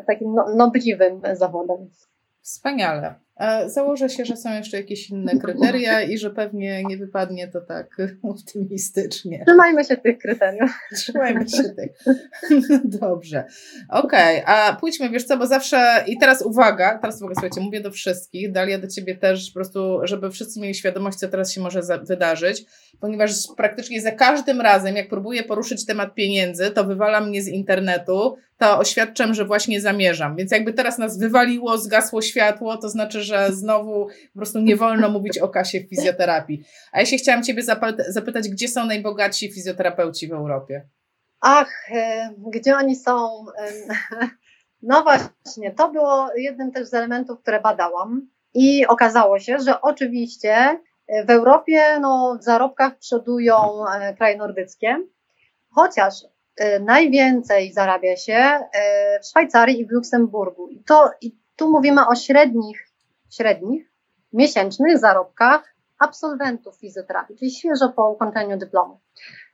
[0.07, 1.89] takim no, nobliwym zawodem.
[2.41, 3.24] Wspaniale.
[3.65, 7.97] Założę się, że są jeszcze jakieś inne kryteria i że pewnie nie wypadnie to tak
[8.23, 9.43] optymistycznie.
[9.47, 10.71] Trzymajmy się tych kryteriów.
[10.95, 11.91] Trzymajmy się tych.
[12.83, 13.43] Dobrze.
[13.89, 14.55] Okej, okay.
[14.55, 18.51] a pójdźmy, wiesz co, bo zawsze i teraz uwaga, teraz uwaga, słuchajcie, mówię do wszystkich,
[18.51, 22.65] Dalia do Ciebie też, po prostu, żeby wszyscy mieli świadomość, co teraz się może wydarzyć,
[22.99, 28.35] ponieważ praktycznie za każdym razem, jak próbuję poruszyć temat pieniędzy, to wywala mnie z internetu,
[28.57, 30.35] to oświadczam, że właśnie zamierzam.
[30.35, 35.09] Więc jakby teraz nas wywaliło, zgasło światło, to znaczy, że znowu po prostu nie wolno
[35.09, 36.63] mówić o kasie w fizjoterapii.
[36.91, 37.63] A ja się chciałam Ciebie
[38.09, 40.87] zapytać, gdzie są najbogatsi fizjoterapeuci w Europie?
[41.41, 43.29] Ach, e, gdzie oni są?
[44.87, 48.29] No właśnie, to było jednym też z elementów, które badałam.
[48.53, 50.79] I okazało się, że oczywiście
[51.25, 54.97] w Europie no, w zarobkach przodują e, kraje nordyckie,
[55.69, 56.27] chociaż e,
[56.81, 58.59] najwięcej zarabia się
[59.21, 60.67] w Szwajcarii i w Luksemburgu.
[60.67, 62.85] I, to, i tu mówimy o średnich
[63.29, 63.91] średnich
[64.33, 68.99] miesięcznych zarobkach absolwentów fizjoterapii, czyli świeżo po ukończeniu dyplomu.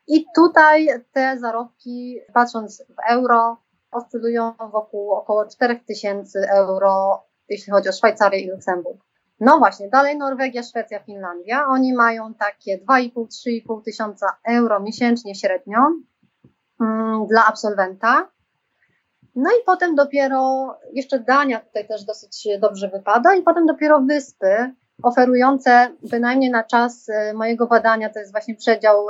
[0.08, 3.58] I tutaj te zarobki, patrząc w euro,
[3.92, 9.02] oscylują wokół około 4000 euro, jeśli chodzi o Szwajcarię i Luksemburg.
[9.40, 11.66] No właśnie, dalej Norwegia, Szwecja, Finlandia.
[11.68, 15.78] Oni mają takie 2,5-3,5 tysiąca euro miesięcznie średnio
[17.30, 18.28] dla absolwenta.
[19.36, 24.74] No i potem dopiero, jeszcze Dania tutaj też dosyć dobrze wypada, i potem dopiero wyspy,
[25.04, 29.08] oferujące bynajmniej na czas y, mojego badania, to jest właśnie przedział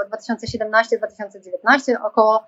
[1.67, 2.43] 2017-2019, około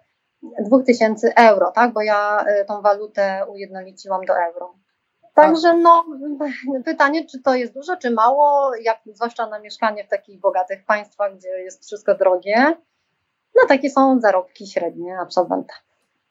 [0.59, 4.73] 2000 euro, tak, bo ja y, tą walutę ujednoliciłam do euro.
[5.36, 6.05] Także no,
[6.86, 11.36] pytanie, czy to jest dużo, czy mało, jak zwłaszcza na mieszkanie w takich bogatych państwach,
[11.36, 12.75] gdzie jest wszystko drogie.
[13.56, 15.74] No takie są zarobki średnie absolwenta.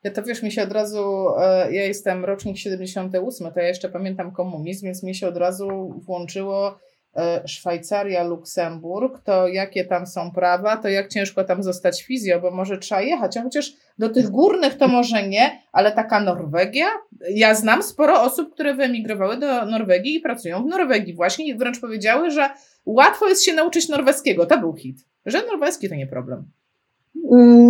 [0.04, 3.88] Ja to wiesz, mi się od razu, e, ja jestem rocznik 78, to ja jeszcze
[3.88, 6.78] pamiętam komunizm, więc mi się od razu włączyło
[7.16, 12.50] e, Szwajcaria, Luksemburg, to jakie tam są prawa, to jak ciężko tam zostać fizjo, bo
[12.50, 16.86] może trzeba jechać, a chociaż do tych górnych to może nie, ale taka Norwegia,
[17.30, 21.14] ja znam sporo osób, które wyemigrowały do Norwegii i pracują w Norwegii.
[21.14, 22.50] Właśnie i wręcz powiedziały, że
[22.86, 26.44] łatwo jest się nauczyć norweskiego, to był hit, że norweski to nie problem.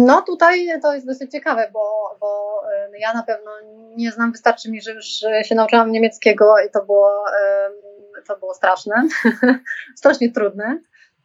[0.07, 2.61] No tutaj to jest dosyć ciekawe, bo, bo
[2.99, 3.51] ja na pewno
[3.97, 5.07] nie znam, wystarczy mi, że już
[5.43, 7.25] się nauczyłam niemieckiego i to było,
[8.27, 8.95] to było straszne,
[9.99, 10.81] strasznie trudne.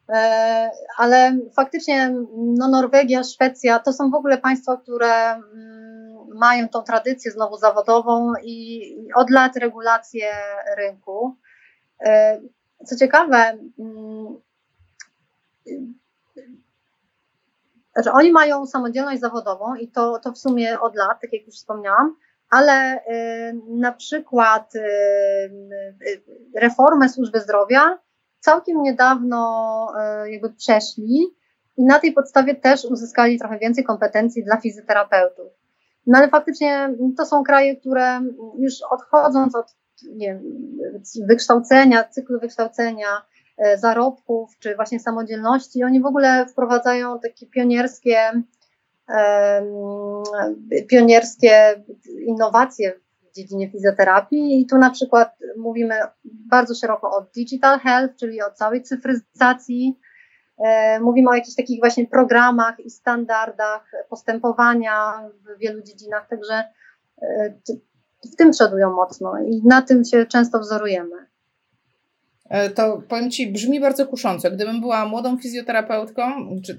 [0.09, 6.83] E, ale faktycznie no Norwegia, Szwecja to są w ogóle państwa, które mm, mają tą
[6.83, 8.81] tradycję znowu zawodową i
[9.15, 10.31] od lat regulacje
[10.77, 11.35] rynku.
[12.05, 12.41] E,
[12.85, 14.41] co ciekawe, mm,
[17.97, 21.55] znaczy oni mają samodzielność zawodową i to, to w sumie od lat, tak jak już
[21.55, 22.15] wspomniałam,
[22.49, 26.23] ale y, na przykład y, y,
[26.55, 27.99] reformę służby zdrowia
[28.39, 29.93] całkiem niedawno
[30.25, 31.27] y, jakby przeszli
[31.77, 35.47] i na tej podstawie też uzyskali trochę więcej kompetencji dla fizjoterapeutów.
[36.07, 38.21] No ale faktycznie to są kraje, które
[38.59, 40.43] już odchodząc od nie wiem,
[41.27, 43.07] wykształcenia, cyklu wykształcenia,
[43.75, 45.83] zarobków, czy właśnie samodzielności.
[45.83, 48.17] Oni w ogóle wprowadzają takie pionierskie,
[50.89, 51.83] pionierskie
[52.27, 58.41] innowacje w dziedzinie fizjoterapii i tu na przykład mówimy bardzo szeroko o digital health, czyli
[58.41, 59.99] o całej cyfryzacji.
[60.57, 66.63] E, mówimy o jakichś takich właśnie programach i standardach postępowania w wielu dziedzinach, także
[67.21, 67.53] e,
[68.33, 71.26] w tym przodują mocno i na tym się często wzorujemy.
[72.49, 74.51] E, to powiem Ci, brzmi bardzo kusząco.
[74.51, 76.21] Gdybym była młodą fizjoterapeutką,
[76.65, 76.77] czy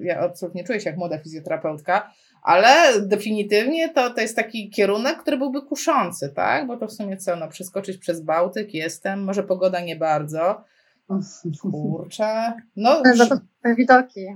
[0.00, 5.38] ja absolutnie czuję się jak młoda fizjoterapeutka, ale definitywnie to, to jest taki kierunek, który
[5.38, 6.66] byłby kuszący, tak?
[6.66, 10.64] Bo to w sumie co, no przeskoczyć przez Bałtyk jestem, może pogoda nie bardzo.
[11.62, 12.52] Kurczę.
[12.76, 13.38] No, no to
[13.76, 14.26] widoki.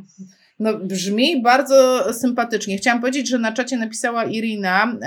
[0.58, 2.76] No, brzmi bardzo sympatycznie.
[2.76, 4.98] Chciałam powiedzieć, że na czacie napisała Irina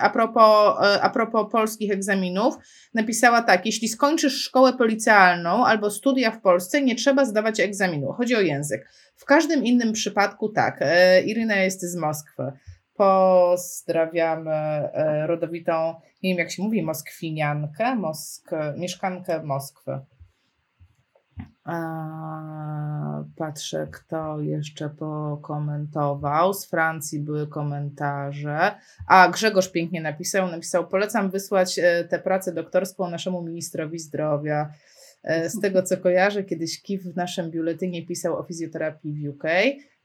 [0.00, 2.54] a propos, e, a propos polskich egzaminów.
[2.94, 8.12] Napisała tak: Jeśli skończysz szkołę policjalną albo studia w Polsce, nie trzeba zdawać egzaminu.
[8.12, 8.88] Chodzi o język.
[9.16, 10.78] W każdym innym przypadku tak.
[10.80, 12.52] E, Irina jest z Moskwy.
[12.94, 20.00] Pozdrawiamy e, rodowitą, nie wiem jak się mówi, moskwiniankę, mosk, mieszkankę Moskwy.
[23.36, 26.54] Patrzę, kto jeszcze pokomentował.
[26.54, 28.74] Z Francji były komentarze.
[29.06, 30.50] A Grzegorz pięknie napisał.
[30.50, 34.72] Napisał: Polecam wysłać e, tę pracę doktorską naszemu ministrowi zdrowia.
[35.22, 39.44] E, z tego co kojarzę, kiedyś KIF w naszym biuletynie pisał o fizjoterapii w UK.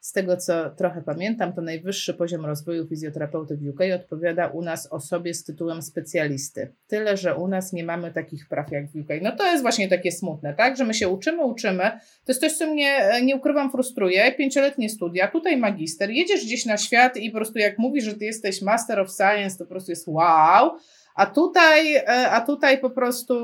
[0.04, 4.88] Z tego, co trochę pamiętam, to najwyższy poziom rozwoju fizjoterapeuty w UK odpowiada u nas
[4.91, 6.73] osobie z tytułem specjalisty.
[6.88, 9.10] Tyle, że u nas nie mamy takich praw jak w UK.
[9.21, 10.78] No to jest właśnie takie smutne, tak?
[10.78, 11.84] Że my się uczymy, uczymy.
[12.26, 14.32] To jest coś, co mnie, e, nie ukrywam, frustruje.
[14.32, 16.10] Pięcioletnie studia, tutaj magister.
[16.10, 19.58] Jedziesz gdzieś na świat i po prostu jak mówisz, że ty jesteś master of science,
[19.58, 20.71] to po prostu jest wow.
[21.15, 23.36] A tutaj, e, a tutaj po prostu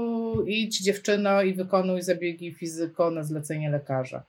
[0.47, 4.21] idź dziewczyno i wykonuj zabiegi fizyko na zlecenie lekarza.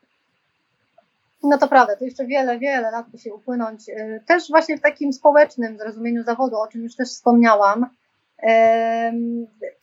[1.43, 3.89] No to prawda, to jeszcze wiele, wiele lat musi upłynąć.
[3.89, 7.87] Y, też właśnie w takim społecznym zrozumieniu zawodu, o czym już też wspomniałam.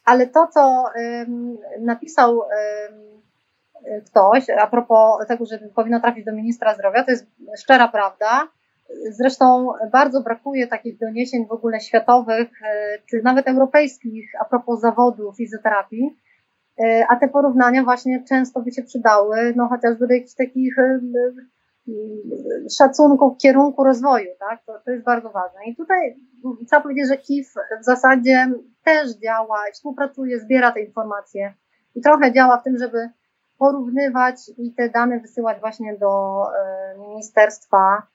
[0.05, 0.85] Ale to, co
[1.79, 2.41] napisał
[4.05, 7.25] ktoś a propos tego, że powinno trafić do ministra zdrowia, to jest
[7.59, 8.47] szczera prawda.
[9.09, 12.65] Zresztą bardzo brakuje takich doniesień w ogóle światowych, y,
[13.09, 16.17] czy nawet europejskich a propos zawodu fizjoterapii.
[16.79, 20.83] E, a te porównania właśnie często by się przydały, no chociażby do jakichś takich e,
[20.83, 24.65] e, szacunków kierunku rozwoju, tak?
[24.65, 25.59] To, to jest bardzo ważne.
[25.65, 26.15] I tutaj
[26.67, 28.51] trzeba powiedzieć, że KIF w zasadzie
[28.83, 31.53] też działa, współpracuje, zbiera te informacje
[31.95, 33.09] i trochę działa w tym, żeby
[33.57, 36.43] porównywać i te dane wysyłać właśnie do
[36.99, 38.07] ministerstwa,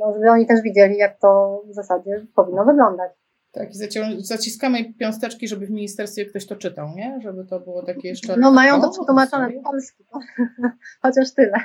[0.00, 3.12] no, żeby oni też widzieli, jak to w zasadzie powinno wyglądać.
[3.56, 7.18] Tak, i zaciskamy piąsteczki, żeby w ministerstwie ktoś to czytał, nie?
[7.22, 8.36] Żeby to było takie jeszcze...
[8.36, 10.04] No mają to przetłumaczone w polski,
[11.02, 11.52] chociaż tyle.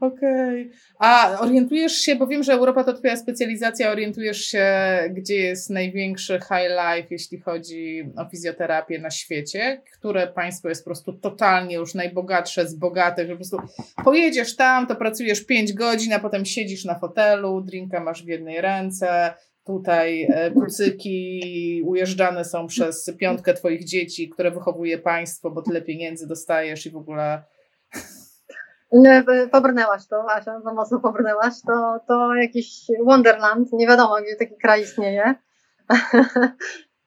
[0.00, 0.66] Okej.
[0.66, 0.78] Okay.
[0.98, 4.66] A orientujesz się, bo wiem, że Europa to twoja specjalizacja, orientujesz się,
[5.10, 9.82] gdzie jest największy high life, jeśli chodzi o fizjoterapię na świecie?
[9.92, 13.58] Które państwo jest po prostu totalnie już najbogatsze z bogatych, że po prostu
[14.04, 18.60] pojedziesz tam, to pracujesz 5 godzin, a potem siedzisz na fotelu, drinka masz w jednej
[18.60, 19.34] ręce,
[19.66, 26.26] Tutaj e, kucyki ujeżdżane są przez piątkę Twoich dzieci, które wychowuje państwo, bo tyle pieniędzy
[26.26, 27.42] dostajesz i w ogóle.
[29.52, 31.54] Pobrnęłaś to, Asia, za mocno pobrnęłaś.
[31.66, 35.34] To, to jakiś Wonderland, nie wiadomo, gdzie taki kraj istnieje.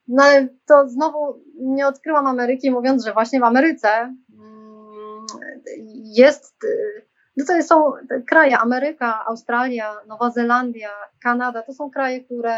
[0.07, 5.25] No ale to znowu nie odkryłam Ameryki, mówiąc, że właśnie w Ameryce mm,
[6.03, 6.55] jest,
[7.37, 7.91] no to są
[8.27, 10.89] kraje, Ameryka, Australia, Nowa Zelandia,
[11.23, 12.55] Kanada, to są kraje, które,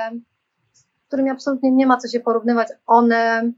[0.72, 2.68] z którymi absolutnie nie ma co się porównywać.
[2.88, 3.52] One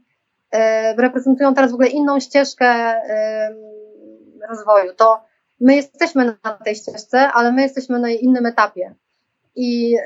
[0.50, 3.54] e, reprezentują teraz w ogóle inną ścieżkę e,
[4.48, 4.94] rozwoju.
[4.96, 5.24] To
[5.60, 8.94] my jesteśmy na tej ścieżce, ale my jesteśmy na innym etapie.
[9.56, 10.00] I y,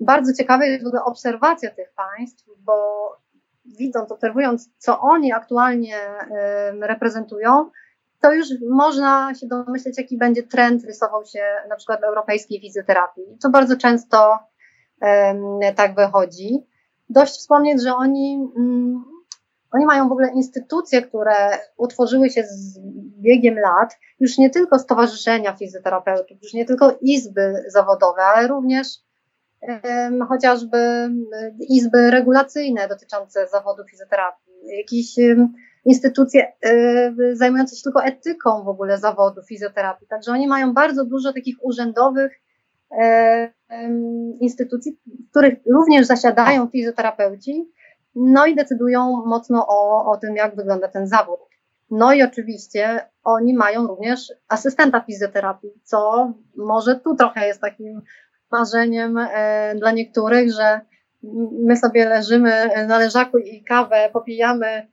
[0.00, 3.16] bardzo ciekawa jest w ogóle obserwacja tych państw, bo
[3.64, 5.96] widząc, obserwując, co oni aktualnie
[6.80, 7.70] reprezentują,
[8.20, 13.24] to już można się domyśleć, jaki będzie trend rysował się na przykład w europejskiej fizjoterapii.
[13.42, 14.38] To bardzo często
[15.62, 16.66] y, tak wychodzi.
[17.10, 19.04] Dość wspomnieć, że oni mm,
[19.70, 22.78] oni mają w ogóle instytucje, które utworzyły się z
[23.20, 28.86] biegiem lat, już nie tylko stowarzyszenia fizjoterapeutów, już nie tylko izby zawodowe, ale również
[29.60, 31.10] um, chociażby
[31.68, 35.52] izby regulacyjne dotyczące zawodu fizjoterapii, jakieś um,
[35.88, 40.06] instytucje um, zajmujące się tylko etyką w ogóle zawodu fizjoterapii.
[40.06, 42.40] Także oni mają bardzo dużo takich urzędowych
[44.40, 47.72] instytucji, w których również zasiadają fizjoterapeuci,
[48.14, 51.40] no i decydują mocno o, o tym, jak wygląda ten zawód.
[51.90, 58.02] No i oczywiście oni mają również asystenta fizjoterapii, co może tu trochę jest takim
[58.50, 60.80] marzeniem e, dla niektórych, że
[61.62, 64.86] my sobie leżymy na leżaku i kawę popijamy e,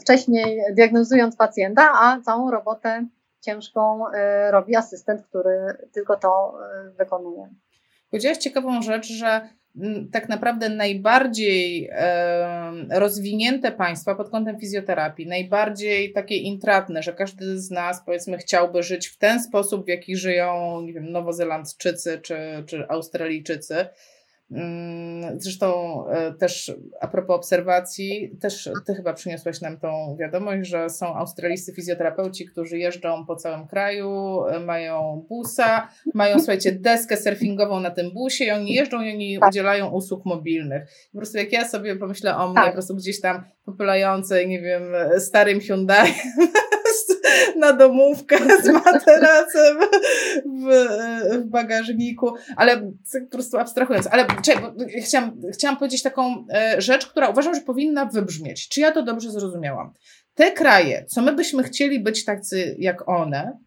[0.00, 3.06] wcześniej diagnozując pacjenta, a całą robotę
[3.40, 6.54] ciężką e, robi asystent, który tylko to
[6.86, 7.48] e, wykonuje.
[8.10, 9.48] Powiedziałaś ciekawą rzecz, że
[10.12, 11.90] tak naprawdę najbardziej
[12.90, 19.08] rozwinięte państwa pod kątem fizjoterapii, najbardziej takie intratne, że każdy z nas powiedzmy chciałby żyć
[19.08, 23.88] w ten sposób, w jaki żyją nie wiem, Nowozelandczycy czy, czy Australijczycy, Mm,
[25.36, 31.16] zresztą e, też a propos obserwacji, też ty chyba przyniosłaś nam tą wiadomość, że są
[31.16, 37.90] australijscy fizjoterapeuci, którzy jeżdżą po całym kraju, e, mają busa, mają słuchajcie deskę surfingową na
[37.90, 39.48] tym busie i oni jeżdżą i oni tak.
[39.48, 40.82] udzielają usług mobilnych.
[41.12, 42.66] Po prostu jak ja sobie pomyślę o mnie, tak.
[42.66, 44.82] po prostu gdzieś tam popylającej, nie wiem,
[45.18, 46.14] starym Hyundai
[47.60, 49.78] na domówkę z materacem
[50.44, 50.88] w,
[51.38, 54.08] w bagażniku, ale po prostu abstrahując.
[54.10, 54.26] Ale
[55.02, 58.68] chciałam, chciałam powiedzieć taką e, rzecz, która uważam, że powinna wybrzmieć.
[58.68, 59.92] Czy ja to dobrze zrozumiałam?
[60.34, 63.58] Te kraje, co my byśmy chcieli być tacy jak one,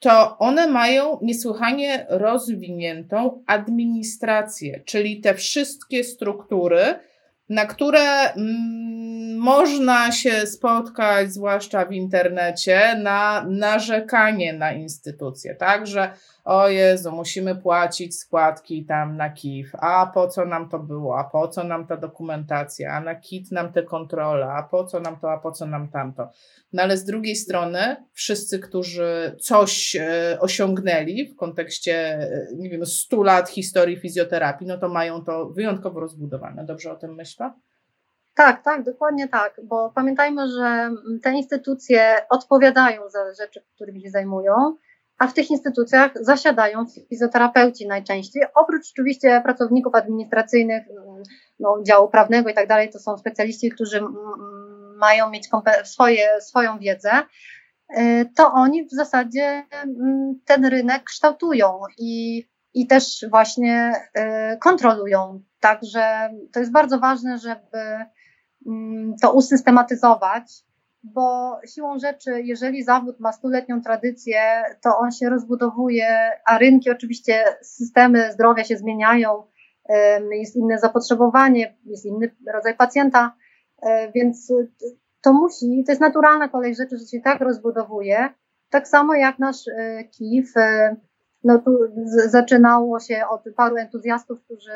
[0.00, 6.80] to one mają niesłychanie rozwiniętą administrację, czyli te wszystkie struktury,
[7.48, 16.10] na które mm, można się spotkać, zwłaszcza w internecie, na narzekanie na instytucje, tak, że
[16.44, 21.24] o Jezu, musimy płacić składki tam na KIF, a po co nam to było, a
[21.24, 25.16] po co nam ta dokumentacja, a na KIT nam te kontrole, a po co nam
[25.16, 26.28] to, a po co nam tamto.
[26.72, 32.86] No ale z drugiej strony wszyscy, którzy coś e, osiągnęli w kontekście, e, nie wiem,
[32.86, 36.64] 100 lat historii fizjoterapii, no to mają to wyjątkowo rozbudowane.
[36.64, 37.52] Dobrze o tym myślę?
[38.34, 40.90] Tak, tak, dokładnie tak, bo pamiętajmy, że
[41.22, 44.76] te instytucje odpowiadają za rzeczy, którymi się zajmują,
[45.18, 50.84] a w tych instytucjach zasiadają fizjoterapeuci najczęściej, oprócz oczywiście pracowników administracyjnych,
[51.60, 54.00] no, działu prawnego i tak dalej, to są specjaliści, którzy
[54.96, 55.48] mają mieć
[55.84, 57.10] swoje, swoją wiedzę,
[57.98, 59.64] y, to oni w zasadzie
[60.44, 63.92] ten rynek kształtują i, i też właśnie
[64.54, 65.42] y, kontrolują.
[65.60, 68.04] Także to jest bardzo ważne, żeby
[69.22, 70.64] to usystematyzować
[71.04, 77.44] bo siłą rzeczy, jeżeli zawód ma stuletnią tradycję, to on się rozbudowuje, a rynki oczywiście,
[77.62, 79.42] systemy zdrowia się zmieniają,
[80.30, 83.36] jest inne zapotrzebowanie, jest inny rodzaj pacjenta,
[83.82, 84.52] e, więc
[85.22, 88.28] to musi, to jest naturalna kolej rzeczy, że się tak rozbudowuje.
[88.70, 90.96] Tak samo jak nasz e, KIF, e,
[91.44, 91.70] no tu
[92.26, 94.72] zaczynało się od paru entuzjastów, którzy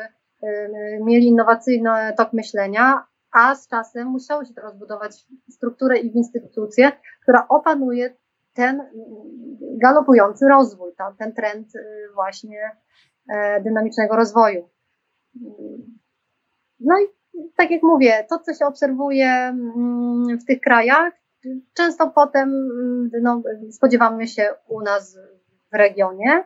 [1.01, 6.15] mieli innowacyjny tok myślenia, a z czasem musiało się to rozbudować w strukturę i w
[6.15, 8.15] instytucję, która opanuje
[8.53, 8.81] ten
[9.81, 11.79] galopujący rozwój, ten trend y,
[12.13, 12.71] właśnie
[13.29, 14.69] e, dynamicznego rozwoju.
[16.79, 17.07] No i
[17.57, 21.13] tak jak mówię, to co się obserwuje mm, w tych krajach,
[21.73, 25.17] często potem mm, no, spodziewamy się u nas
[25.71, 26.43] w regionie,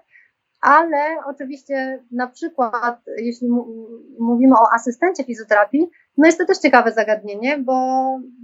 [0.64, 3.48] ale oczywiście na przykład jeśli
[4.20, 7.74] mówimy o asystencie fizjoterapii, no jest to też ciekawe zagadnienie, bo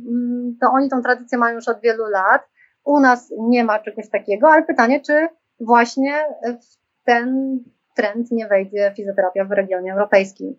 [0.07, 2.41] mm, to oni tą tradycję mają już od wielu lat.
[2.83, 5.27] U nas nie ma czegoś takiego, ale pytanie, czy
[5.59, 6.13] właśnie
[6.43, 7.59] w ten
[7.95, 10.55] trend nie wejdzie fizjoterapia w regionie europejskim.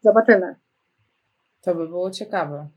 [0.00, 0.56] Zobaczymy.
[1.60, 2.68] To by było ciekawe.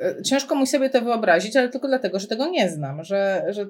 [0.00, 3.66] E, ciężko mi sobie to wyobrazić, ale tylko dlatego, że tego nie znam, że, że,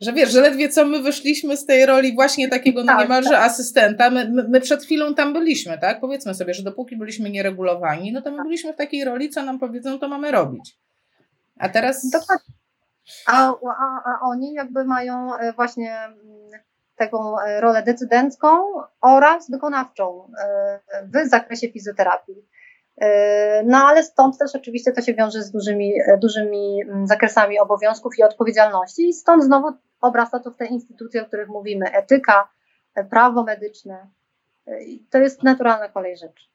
[0.00, 3.30] że wiesz, że ledwie co my wyszliśmy z tej roli właśnie takiego no tak, niemalże
[3.30, 3.44] tak.
[3.44, 6.00] asystenta, my, my, przed chwilą tam byliśmy, tak?
[6.00, 9.58] Powiedzmy sobie, że dopóki byliśmy nieregulowani, no to my byliśmy w takiej roli, co nam
[9.58, 10.78] powiedzą, to mamy robić.
[11.58, 12.10] A teraz...
[12.10, 12.54] Dokładnie.
[13.26, 16.16] A, a, a oni jakby mają e, właśnie mm,
[16.96, 18.48] taką e, rolę decydencką
[19.00, 20.30] oraz wykonawczą
[21.02, 22.34] w zakresie fizjoterapii.
[23.00, 27.58] E, no ale stąd też oczywiście to się wiąże z dużymi, e, dużymi mm, zakresami
[27.58, 29.68] obowiązków i odpowiedzialności i stąd znowu
[30.00, 32.48] obrasta to w te instytucje, o których mówimy, etyka,
[32.94, 34.06] e, prawo medyczne.
[35.10, 36.46] To jest naturalna kolej rzeczy.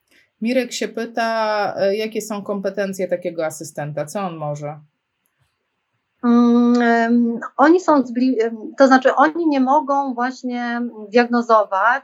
[0.41, 4.79] Mirek się pyta, jakie są kompetencje takiego asystenta, co on może?
[6.23, 8.03] Um, oni są,
[8.77, 12.03] to znaczy oni nie mogą właśnie diagnozować,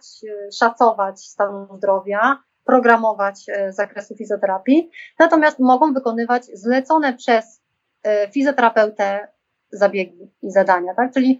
[0.54, 7.62] szacować stanu zdrowia, programować e, zakresu fizjoterapii, natomiast mogą wykonywać zlecone przez
[8.04, 9.28] e, fizjoterapeutę
[9.72, 11.14] zabiegi i zadania, tak?
[11.14, 11.40] Czyli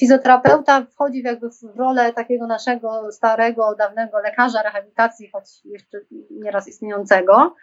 [0.00, 5.98] fizjoterapeuta wchodzi w jakby w rolę takiego naszego starego, dawnego lekarza rehabilitacji, choć jeszcze
[6.30, 7.54] nieraz istniejącego,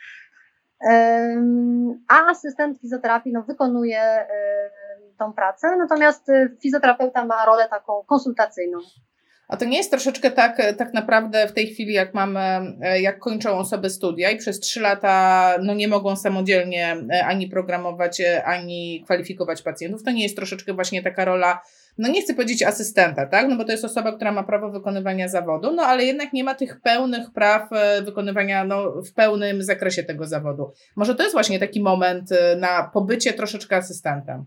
[2.07, 4.28] a asystent fizjoterapii no, wykonuje e,
[5.18, 6.28] tą pracę, natomiast
[6.62, 8.78] fizjoterapeuta ma rolę taką konsultacyjną.
[9.52, 12.39] A to nie jest troszeczkę tak, tak naprawdę w tej chwili, jak mamy,
[12.82, 17.47] e, jak kończą osoby studia i przez trzy lata no nie mogą samodzielnie e, ani
[17.47, 21.62] programować, e, ani kwalifikować pacjentów, to nie jest troszeczkę właśnie taka rola,
[21.97, 23.47] no nie chcę powiedzieć asystenta, tak?
[23.47, 26.56] No bo to jest osoba, która ma prawo wykonywania zawodu, no ale jednak nie ma
[26.56, 27.70] tych pełnych praw
[28.06, 30.72] wykonywania no, w pełnym zakresie tego zawodu.
[30.95, 34.45] Może to jest właśnie taki moment na pobycie troszeczkę asystentem.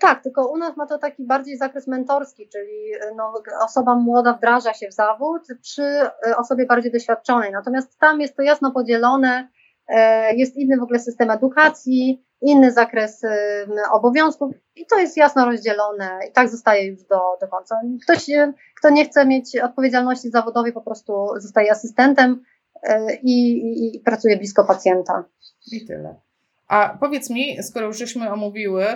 [0.00, 3.32] Tak, tylko u nas ma to taki bardziej zakres mentorski, czyli no,
[3.64, 7.52] osoba młoda wdraża się w zawód przy e, osobie bardziej doświadczonej.
[7.52, 9.48] Natomiast tam jest to jasno podzielone,
[9.88, 13.22] e, jest inny w ogóle system edukacji, inny zakres
[13.92, 17.80] obowiązków i to jest jasno rozdzielone i tak zostaje już do, do końca.
[18.02, 22.42] Ktoś, e, kto nie chce mieć odpowiedzialności zawodowej, po prostu zostaje asystentem
[23.22, 25.24] i, i, i pracuje blisko pacjenta.
[25.72, 26.14] I tyle.
[26.72, 28.86] A powiedz mi, skoro już żeśmy omówiły,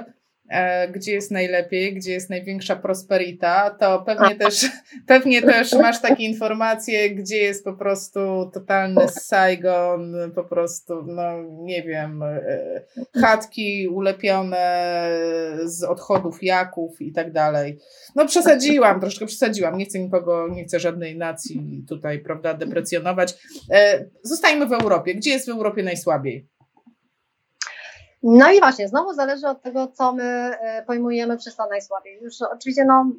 [0.49, 4.67] e, gdzie jest najlepiej, gdzie jest największa prosperita, to pewnie też,
[5.07, 11.83] pewnie też masz takie informacje, gdzie jest po prostu totalny Saigon, po prostu, no nie
[11.83, 12.41] wiem, e,
[13.21, 15.09] chatki ulepione
[15.65, 17.79] z odchodów jaków i tak dalej.
[18.15, 23.35] No przesadziłam, troszkę przesadziłam, nie chcę nikogo, nie chcę żadnej nacji tutaj, prawda, deprecjonować.
[23.71, 25.15] E, zostajmy w Europie.
[25.15, 26.56] Gdzie jest w Europie najsłabiej?
[28.29, 32.19] No i właśnie, znowu zależy od tego, co my e, pojmujemy przez to najsłabiej.
[32.23, 33.13] Już oczywiście no,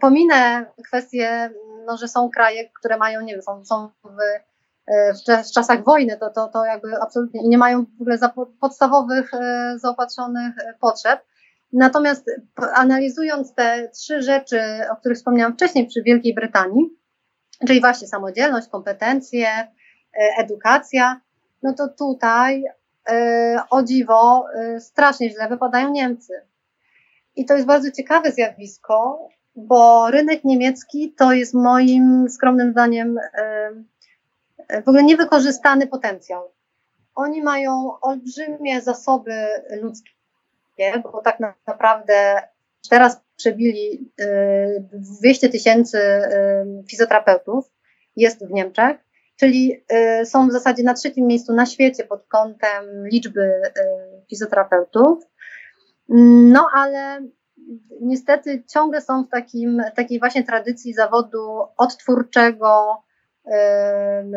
[0.00, 1.50] pominę kwestię,
[1.86, 4.20] no, że są kraje, które mają, nie wiem, są, są w,
[4.86, 8.18] e, w, w czasach wojny, to, to, to jakby absolutnie nie mają w ogóle
[8.60, 11.20] podstawowych e, zaopatrzonych potrzeb.
[11.72, 12.26] Natomiast
[12.74, 14.60] analizując te trzy rzeczy,
[14.92, 16.98] o których wspomniałam wcześniej przy Wielkiej Brytanii,
[17.66, 19.48] czyli właśnie samodzielność, kompetencje,
[20.38, 21.20] edukacja,
[21.62, 22.64] no to tutaj
[23.70, 26.32] o dziwo, e, strasznie źle wypadają Niemcy.
[27.36, 34.82] I to jest bardzo ciekawe zjawisko, bo rynek niemiecki to jest moim skromnym zdaniem e,
[34.82, 36.52] w ogóle niewykorzystany potencjał.
[37.14, 39.46] Oni mają olbrzymie zasoby
[39.82, 42.42] ludzkie, bo tak naprawdę
[42.90, 44.12] teraz przebili
[44.92, 45.98] 200 tysięcy
[46.90, 47.70] fizjoterapeutów,
[48.16, 48.96] jest w Niemczech
[49.42, 49.84] czyli
[50.20, 53.72] y, są w zasadzie na trzecim miejscu na świecie pod kątem liczby y,
[54.30, 55.24] fizjoterapeutów.
[56.52, 57.20] No ale
[58.00, 63.02] niestety ciągle są w takim, takiej właśnie tradycji zawodu odtwórczego
[63.46, 63.50] y,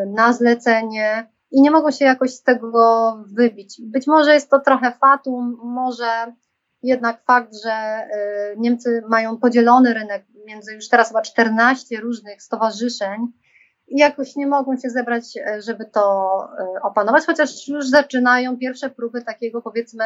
[0.07, 3.81] na zlecenie i nie mogą się jakoś z tego wybić.
[3.81, 6.33] Być może jest to trochę fatum, może
[6.83, 8.07] jednak fakt, że
[8.57, 13.27] Niemcy mają podzielony rynek między już teraz chyba 14 różnych stowarzyszeń,
[13.87, 16.01] jakoś nie mogą się zebrać, e, żeby to
[16.59, 20.03] e, opanować, chociaż już zaczynają pierwsze próby takiego powiedzmy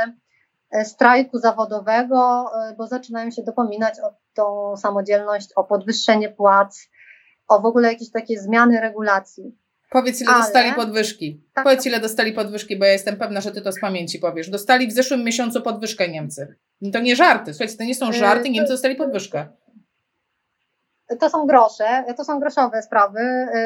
[0.72, 6.90] e, strajku zawodowego, bo zaczynają się dopominać o tą samodzielność, o podwyższenie płac,
[7.48, 9.58] o w ogóle jakieś takie zmiany regulacji.
[9.90, 10.44] Powiedz, ile Ale...
[10.44, 11.44] dostali podwyżki.
[11.54, 14.50] Tak, Powiedz, ile dostali podwyżki, bo ja jestem pewna, że ty to z pamięci powiesz.
[14.50, 16.56] Dostali w zeszłym miesiącu podwyżkę Niemcy.
[16.94, 17.54] To nie żarty.
[17.54, 19.48] Słuchajcie, to nie są żarty, Niemcy dostali podwyżkę
[21.20, 23.58] to są grosze, to są groszowe sprawy, y,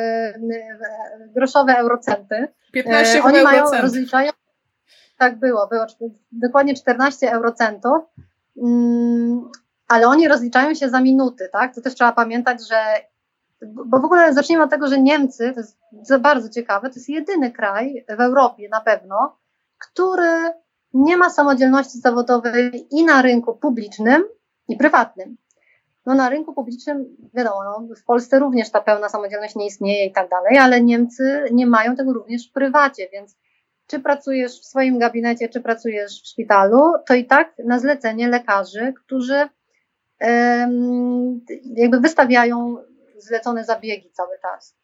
[0.54, 2.48] y, groszowe eurocenty.
[2.72, 4.32] 15 Oni mają, rozliczają,
[5.18, 5.86] tak było, było
[6.32, 8.04] dokładnie 14 eurocentów.
[8.64, 9.52] mm,
[9.88, 11.76] ale oni rozliczają się za minuty, tak?
[11.76, 12.76] To też trzeba pamiętać, że
[13.66, 15.78] bo w ogóle zacznijmy od tego, że Niemcy, to jest
[16.20, 19.38] bardzo ciekawe, to jest jedyny kraj w Europie na pewno,
[19.78, 20.54] który
[20.94, 24.24] nie ma samodzielności zawodowej i na rynku publicznym,
[24.68, 25.38] i prywatnym.
[26.06, 30.12] No na rynku publicznym, wiadomo, no, w Polsce również ta pełna samodzielność nie istnieje i
[30.12, 33.38] tak dalej, ale Niemcy nie mają tego również w prywacie, więc
[33.88, 38.94] czy pracujesz w swoim gabinecie, czy pracujesz w szpitalu, to i tak na zlecenie lekarzy,
[39.06, 39.50] którzy
[40.22, 41.42] um,
[41.76, 42.78] jakby wystawiają
[43.18, 44.76] zlecone zabiegi cały czas.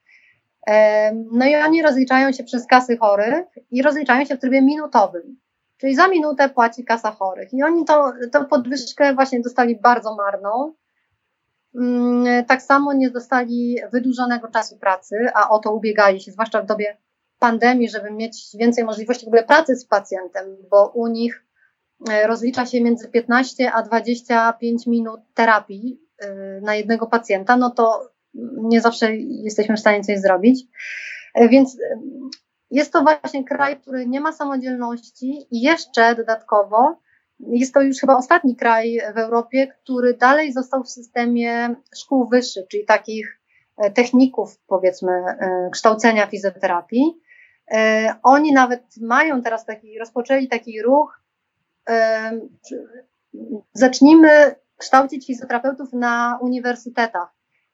[1.31, 5.39] No i oni rozliczają się przez kasy chorych i rozliczają się w trybie minutowym.
[5.77, 7.53] Czyli za minutę płaci kasa chorych.
[7.53, 10.73] I oni to, tą podwyżkę właśnie dostali bardzo marną.
[11.75, 16.65] Mm, tak samo nie dostali wydłużonego czasu pracy, a o to ubiegali się, zwłaszcza w
[16.65, 16.97] dobie
[17.39, 21.45] pandemii, żeby mieć więcej możliwości w ogóle pracy z pacjentem, bo u nich
[22.09, 28.09] e, rozlicza się między 15 a 25 minut terapii e, na jednego pacjenta, no to
[28.57, 30.65] nie zawsze jesteśmy w stanie coś zrobić.
[31.35, 31.77] E, więc
[32.71, 36.99] jest to właśnie kraj, który nie ma samodzielności i jeszcze dodatkowo
[37.39, 42.67] jest to już chyba ostatni kraj w Europie, który dalej został w systemie szkół wyższych,
[42.67, 43.39] czyli takich
[43.77, 47.21] e, techników, powiedzmy, e, kształcenia fizjoterapii.
[47.71, 51.19] E, oni nawet mają teraz taki, rozpoczęli taki ruch,
[53.73, 57.29] zacznijmy kształcić fizjoterapeutów na uniwersytetach,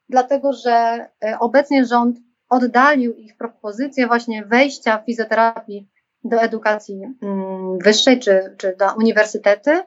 [0.08, 1.08] dlatego że
[1.40, 5.88] obecnie rząd oddalił ich propozycję właśnie wejścia fizjoterapii
[6.28, 9.82] do edukacji mm, wyższej czy, czy do uniwersytety, y,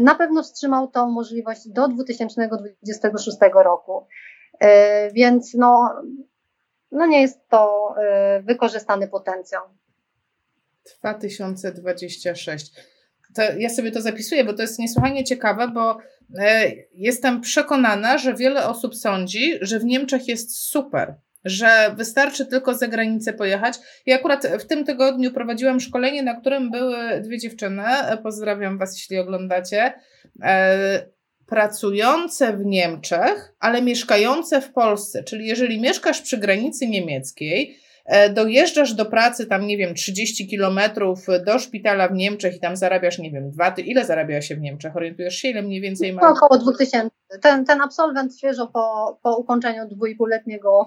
[0.00, 4.06] na pewno wstrzymał tą możliwość do 2026 roku.
[4.64, 4.66] Y,
[5.12, 5.94] więc no,
[6.92, 7.94] no nie jest to
[8.38, 9.62] y, wykorzystany potencjał.
[10.98, 12.72] 2026.
[13.34, 15.98] To ja sobie to zapisuję, bo to jest niesłychanie ciekawe, bo
[16.92, 21.14] jestem przekonana, że wiele osób sądzi, że w Niemczech jest super,
[21.44, 23.78] że wystarczy tylko za granicę pojechać.
[24.06, 27.82] Ja akurat w tym tygodniu prowadziłam szkolenie, na którym były dwie dziewczyny,
[28.22, 29.92] pozdrawiam Was, jeśli oglądacie,
[30.42, 31.06] e,
[31.46, 35.24] pracujące w Niemczech, ale mieszkające w Polsce.
[35.24, 37.78] Czyli jeżeli mieszkasz przy granicy niemieckiej,
[38.34, 43.18] dojeżdżasz do pracy tam, nie wiem, 30 kilometrów do szpitala w Niemczech i tam zarabiasz,
[43.18, 44.96] nie wiem, dwa, ty, ile zarabia się w Niemczech?
[44.96, 46.30] Orientujesz się, ile mniej więcej ma?
[46.30, 47.10] Około 2000.
[47.42, 50.86] Ten, ten absolwent świeżo po, po ukończeniu dwójpółletniego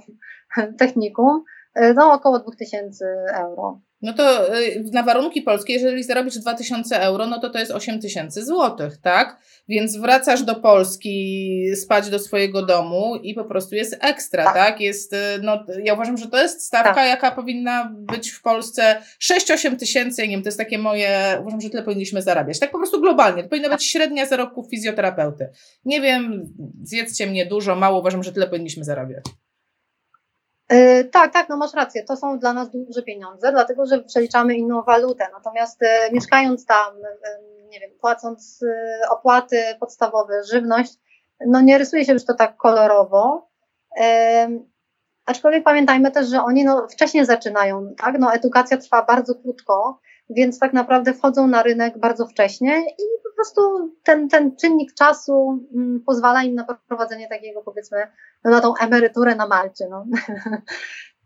[0.80, 1.44] technikum,
[1.76, 3.06] e, no około 2000
[3.36, 3.82] euro.
[4.04, 8.46] No to y, na warunki polskie, jeżeli zarobisz 2000 euro, no to to jest 8000
[8.46, 9.40] złotych, tak?
[9.68, 14.54] Więc wracasz do Polski, spać do swojego domu i po prostu jest ekstra, tak?
[14.54, 14.82] tak?
[14.82, 17.08] Jest, y, no, ja uważam, że to jest stawka, tak.
[17.08, 21.70] jaka powinna być w Polsce 6-8 tysięcy, nie wiem, to jest takie moje, uważam, że
[21.70, 22.60] tyle powinniśmy zarabiać.
[22.60, 25.50] Tak po prostu globalnie, to powinna być średnia zarobków fizjoterapeuty.
[25.86, 29.24] Nie wiem, zjedzcie mnie dużo, mało, uważam, że tyle powinniśmy zarabiać.
[30.68, 32.04] E, tak, tak, no masz rację.
[32.04, 35.28] To są dla nas duże pieniądze, dlatego że przeliczamy inną walutę.
[35.34, 38.66] Natomiast e, mieszkając tam, e, nie wiem, płacąc
[39.10, 40.94] opłaty podstawowe, żywność,
[41.48, 43.50] no nie rysuje się już to tak kolorowo.
[45.26, 48.20] Aczkolwiek pamiętajmy też, że oni no, wcześniej zaczynają, tak?
[48.20, 50.00] No, edukacja trwa bardzo krótko,
[50.30, 53.62] więc tak naprawdę wchodzą na rynek bardzo wcześnie i po prostu
[54.04, 58.08] ten, ten czynnik czasu mm, pozwala im na prowadzenie takiego, powiedzmy,
[58.44, 60.06] no, na tą emeryturę na Malcie, no.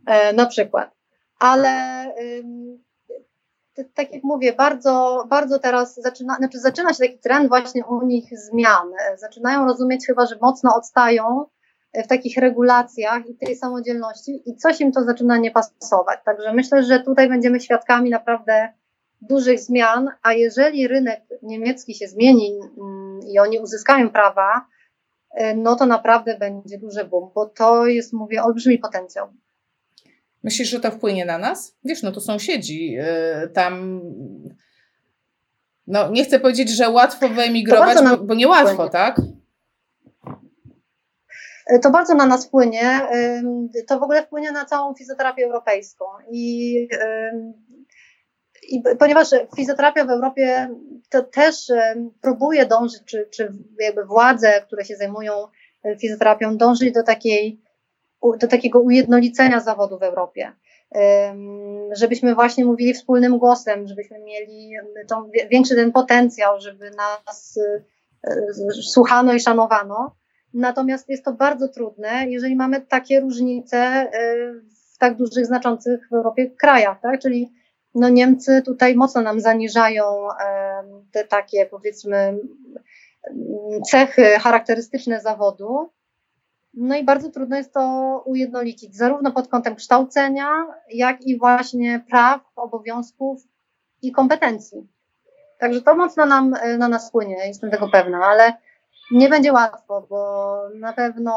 [0.08, 0.92] E, na przykład.
[1.40, 2.06] Ale
[3.94, 8.40] tak jak mówię, bardzo, bardzo teraz zaczyna, znaczy zaczyna się taki trend właśnie u nich
[8.40, 8.92] zmian.
[9.18, 11.46] Zaczynają rozumieć chyba, że mocno odstają
[11.94, 16.20] w takich regulacjach i tej samodzielności i coś im to zaczyna nie pasować.
[16.26, 18.74] Także myślę, że tutaj będziemy świadkami naprawdę
[19.22, 24.66] dużych zmian, a jeżeli rynek niemiecki się zmieni mm, i oni uzyskają prawa,
[25.32, 29.28] e, no to naprawdę będzie duży boom, bo to jest, mówię, olbrzymi potencjał.
[30.44, 31.76] Myślisz, że to wpłynie na nas?
[31.84, 34.02] Wiesz, no to sąsiedzi, yy, tam
[35.88, 39.22] no nie chcę powiedzieć, że łatwo wyemigrować, bo, bo nie łatwo, tak?
[41.68, 43.02] E, to bardzo na nas wpłynie.
[43.88, 46.06] To w ogóle wpłynie na całą fizjoterapię europejską.
[46.32, 46.88] I
[48.68, 50.70] i ponieważ fizjoterapia w Europie
[51.10, 51.72] to też
[52.22, 55.34] próbuje dążyć, czy, czy jakby władze, które się zajmują
[55.84, 57.62] e, fizjoterapią, dążyć do takiej,
[58.40, 60.52] do takiego ujednolicenia zawodu w Europie.
[61.92, 64.72] Żebyśmy właśnie mówili wspólnym głosem, żebyśmy mieli
[65.08, 67.60] tą, większy ten potencjał, żeby nas
[68.24, 68.34] e,
[68.82, 70.16] słuchano i szanowano.
[70.54, 74.10] Natomiast jest to bardzo trudne, jeżeli mamy takie różnice e,
[74.94, 77.20] w tak dużych, znaczących w Europie krajach, tak?
[77.22, 77.52] Czyli
[77.98, 80.04] no Niemcy tutaj mocno nam zaniżają
[81.12, 82.40] te takie powiedzmy
[83.90, 85.90] cechy charakterystyczne zawodu.
[86.74, 90.50] No i bardzo trudno jest to ujednolicić, zarówno pod kątem kształcenia,
[90.94, 93.44] jak i właśnie praw, obowiązków
[94.02, 94.88] i kompetencji.
[95.60, 98.54] Także to mocno nam, na nas płynie, jestem tego pewna, ale
[99.12, 101.34] nie będzie łatwo, bo na pewno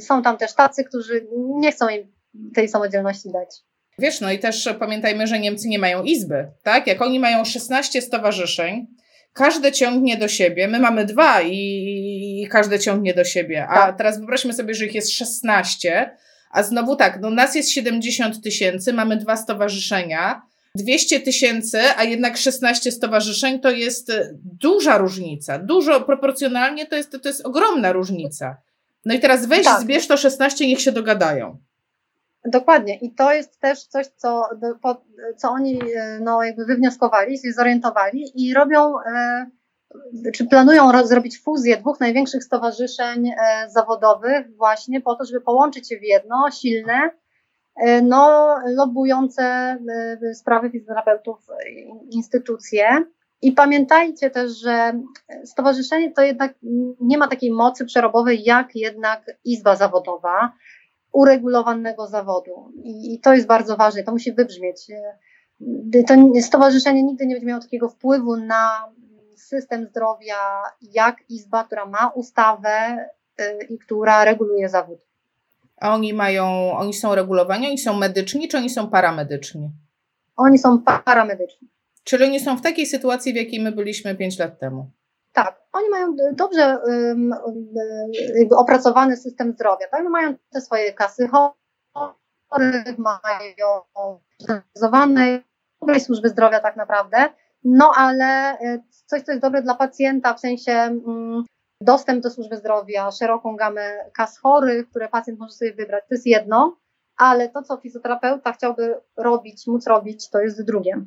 [0.00, 2.12] są tam też tacy, którzy nie chcą im
[2.54, 3.64] tej samodzielności dać.
[3.98, 6.86] Wiesz, no i też pamiętajmy, że Niemcy nie mają izby, tak?
[6.86, 8.86] Jak oni mają 16 stowarzyszeń,
[9.32, 10.68] każde ciągnie do siebie.
[10.68, 13.66] My mamy dwa i, każde ciągnie do siebie.
[13.68, 13.98] A tak.
[13.98, 16.10] teraz wyobraźmy sobie, że ich jest 16,
[16.50, 20.42] a znowu tak, no nas jest 70 tysięcy, mamy dwa stowarzyszenia.
[20.74, 24.12] 200 tysięcy, a jednak 16 stowarzyszeń to jest
[24.44, 25.58] duża różnica.
[25.58, 28.56] Dużo proporcjonalnie to jest, to jest ogromna różnica.
[29.04, 29.80] No i teraz weź, tak.
[29.80, 31.58] zbierz to 16, niech się dogadają.
[32.50, 32.96] Dokładnie.
[32.96, 34.48] I to jest też coś, co,
[35.36, 39.46] co oni e, no, jakby wywnioskowali, się zorientowali i robią, e,
[40.34, 45.98] czy planują zrobić fuzję dwóch największych stowarzyszeń e, zawodowych właśnie po to, żeby połączyć je
[45.98, 47.10] w jedno, silne,
[48.02, 49.78] no, lobujące
[50.34, 51.46] sprawy fizjoterapeutów
[52.10, 53.04] instytucje.
[53.42, 55.00] I pamiętajcie też, że
[55.44, 56.54] stowarzyszenie to jednak
[57.00, 60.52] nie ma takiej mocy przerobowej jak jednak izba zawodowa
[61.12, 62.72] uregulowanego zawodu.
[62.82, 64.86] I, I, to jest bardzo ważne, to musi wybrzmieć.
[66.08, 68.92] To stowarzyszenie nigdy nie będzie miało takiego wpływu na
[69.36, 70.36] system zdrowia,
[70.80, 73.06] jak izba, która ma ustawę
[73.40, 74.98] y, i która reguluje zawód.
[75.76, 79.70] A oni mają, oni są regulowani, oni są medyczni, czy oni są paramedyczni?
[80.36, 81.68] Oni są paramedyczni.
[82.04, 84.90] Czyli oni są w takiej sytuacji, w jakiej my byliśmy 5 lat temu.
[85.44, 86.78] Tak, oni mają dobrze
[88.56, 90.04] opracowany system zdrowia, tak?
[90.04, 93.20] No mają te swoje kasy chorych, mają
[94.76, 95.40] zorganizowane
[95.98, 97.16] służby zdrowia tak naprawdę,
[97.64, 101.44] no ale y, coś, co jest dobre dla pacjenta, w sensie um,
[101.80, 106.26] dostęp do służby zdrowia, szeroką gamę kas chorych, które pacjent może sobie wybrać, to jest
[106.26, 106.76] jedno,
[107.16, 111.06] ale to, co fizjoterapeuta chciałby robić, móc robić, to jest drugie.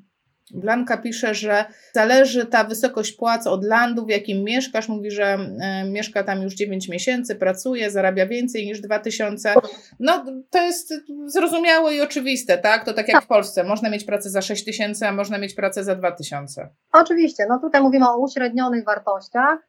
[0.53, 4.89] Blanka pisze, że zależy ta wysokość płac od landu, w jakim mieszkasz.
[4.89, 9.53] Mówi, że e, mieszka tam już 9 miesięcy, pracuje, zarabia więcej niż 2000.
[9.99, 10.93] No to jest
[11.25, 12.85] zrozumiałe i oczywiste, tak?
[12.85, 13.63] To tak jak w Polsce.
[13.63, 16.69] Można mieć pracę za 6 tysięcy, a można mieć pracę za 2000.
[16.93, 17.45] Oczywiście.
[17.49, 19.59] No tutaj mówimy o uśrednionych wartościach.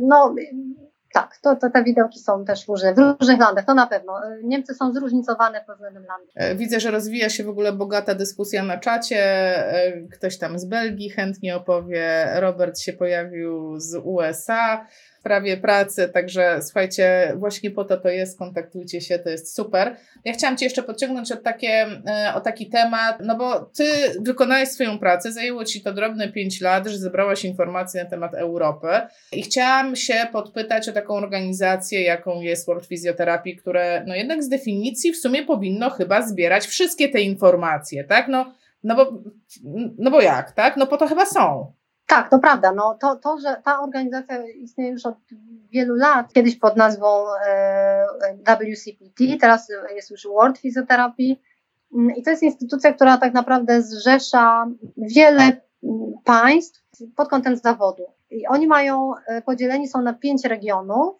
[0.00, 0.34] No
[1.14, 4.20] tak, to, to te widełki są też różne, w różnych landach, to na pewno.
[4.42, 6.30] Niemcy są zróżnicowane pod względem landów.
[6.34, 9.16] E, widzę, że rozwija się w ogóle bogata dyskusja na czacie.
[9.16, 12.26] E, ktoś tam z Belgii chętnie opowie.
[12.34, 14.86] Robert się pojawił z USA
[15.24, 19.96] sprawie pracy, także słuchajcie, właśnie po to to jest, kontaktujcie się, to jest super.
[20.24, 23.84] Ja chciałam Cię jeszcze podciągnąć o, takie, e, o taki temat, no bo Ty
[24.20, 28.86] wykonałeś swoją pracę, zajęło Ci to drobne 5 lat, że zebrałaś informacje na temat Europy
[29.32, 34.48] i chciałam się podpytać o taką organizację, jaką jest World Physiotherapy, które no jednak z
[34.48, 38.28] definicji w sumie powinno chyba zbierać wszystkie te informacje, tak?
[38.28, 39.22] No, no bo,
[39.98, 40.76] no bo jak, tak?
[40.76, 41.72] No po to chyba są.
[42.06, 42.72] Tak, to prawda.
[42.72, 45.14] No, to, to, że ta organizacja istnieje już od
[45.70, 48.06] wielu lat, kiedyś pod nazwą e,
[48.46, 51.36] WCPT, teraz jest już World Physiotherapy.
[52.16, 55.60] I to jest instytucja, która tak naprawdę zrzesza wiele
[56.24, 56.82] państw
[57.16, 58.02] pod kątem zawodu.
[58.30, 61.16] I oni mają, e, podzieleni są na pięć regionów,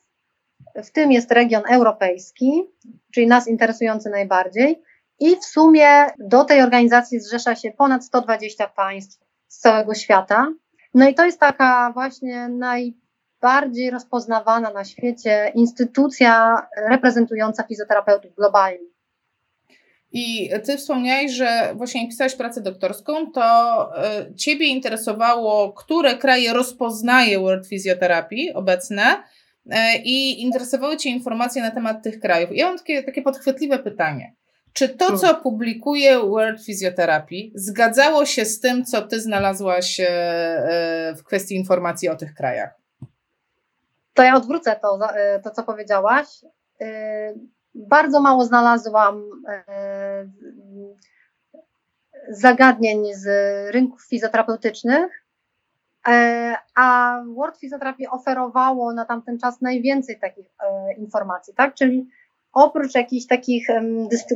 [0.84, 2.70] w tym jest region europejski,
[3.14, 4.82] czyli nas interesujący najbardziej.
[5.20, 10.52] I w sumie do tej organizacji zrzesza się ponad 120 państw z całego świata.
[10.94, 18.94] No i to jest taka właśnie najbardziej rozpoznawana na świecie instytucja reprezentująca fizjoterapeutów globalnie.
[20.12, 23.42] I ty wspomniałeś, że właśnie pisałeś pracę doktorską, to
[24.30, 29.02] y, ciebie interesowało, które kraje rozpoznaje World Physiotherapy obecne
[29.66, 29.74] y,
[30.04, 32.50] i interesowały cię informacje na temat tych krajów.
[32.52, 34.34] Ja mam takie, takie podchwytliwe pytanie.
[34.74, 41.14] Czy to, co publikuje World Physiotherapy, zgadzało się z tym, co ty znalazłaś e, e,
[41.14, 42.74] w kwestii informacji o tych krajach?
[44.14, 46.26] To ja odwrócę to, e, to co powiedziałaś.
[47.74, 49.22] Bardzo mało znalazłam
[52.28, 53.26] zagadnień z
[53.74, 55.24] rynków fizjoterapeutycznych,
[56.74, 60.46] a World Physiotherapy oferowało na tamten czas najwięcej takich
[60.98, 61.74] informacji, tak?
[61.74, 62.08] Czyli
[62.54, 63.66] oprócz jakichś takich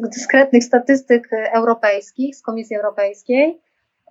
[0.03, 3.61] dyskretnych statystyk europejskich z Komisji Europejskiej,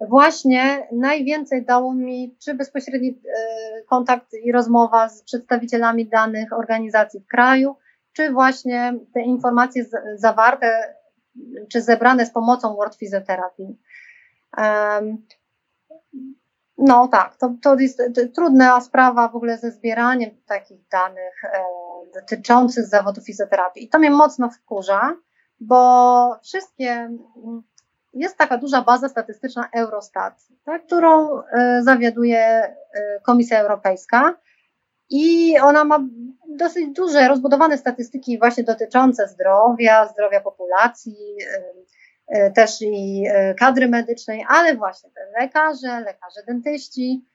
[0.01, 7.27] właśnie najwięcej dało mi czy bezpośredni e, kontakt i rozmowa z przedstawicielami danych organizacji w
[7.27, 7.75] kraju,
[8.13, 9.85] czy właśnie te informacje
[10.15, 10.93] zawarte
[11.71, 13.63] czy zebrane z pomocą World Physiotherapy.
[16.77, 18.01] No tak, to, to jest
[18.35, 21.63] trudna sprawa w ogóle ze zbieraniem takich danych e,
[22.13, 23.83] dotyczących zawodu fizjoterapii.
[23.83, 25.15] I to mnie mocno wkurza,
[25.59, 27.09] bo wszystkie.
[28.13, 30.33] Jest taka duża baza statystyczna Eurostat,
[30.65, 32.73] tak, którą e, zawiaduje e,
[33.23, 34.33] Komisja Europejska.
[35.09, 35.99] I ona ma
[36.47, 41.86] dosyć duże, rozbudowane statystyki właśnie dotyczące zdrowia, zdrowia populacji, e,
[42.55, 43.23] też i
[43.59, 45.09] kadry medycznej, ale właśnie
[45.39, 47.25] lekarze, lekarze dentyści,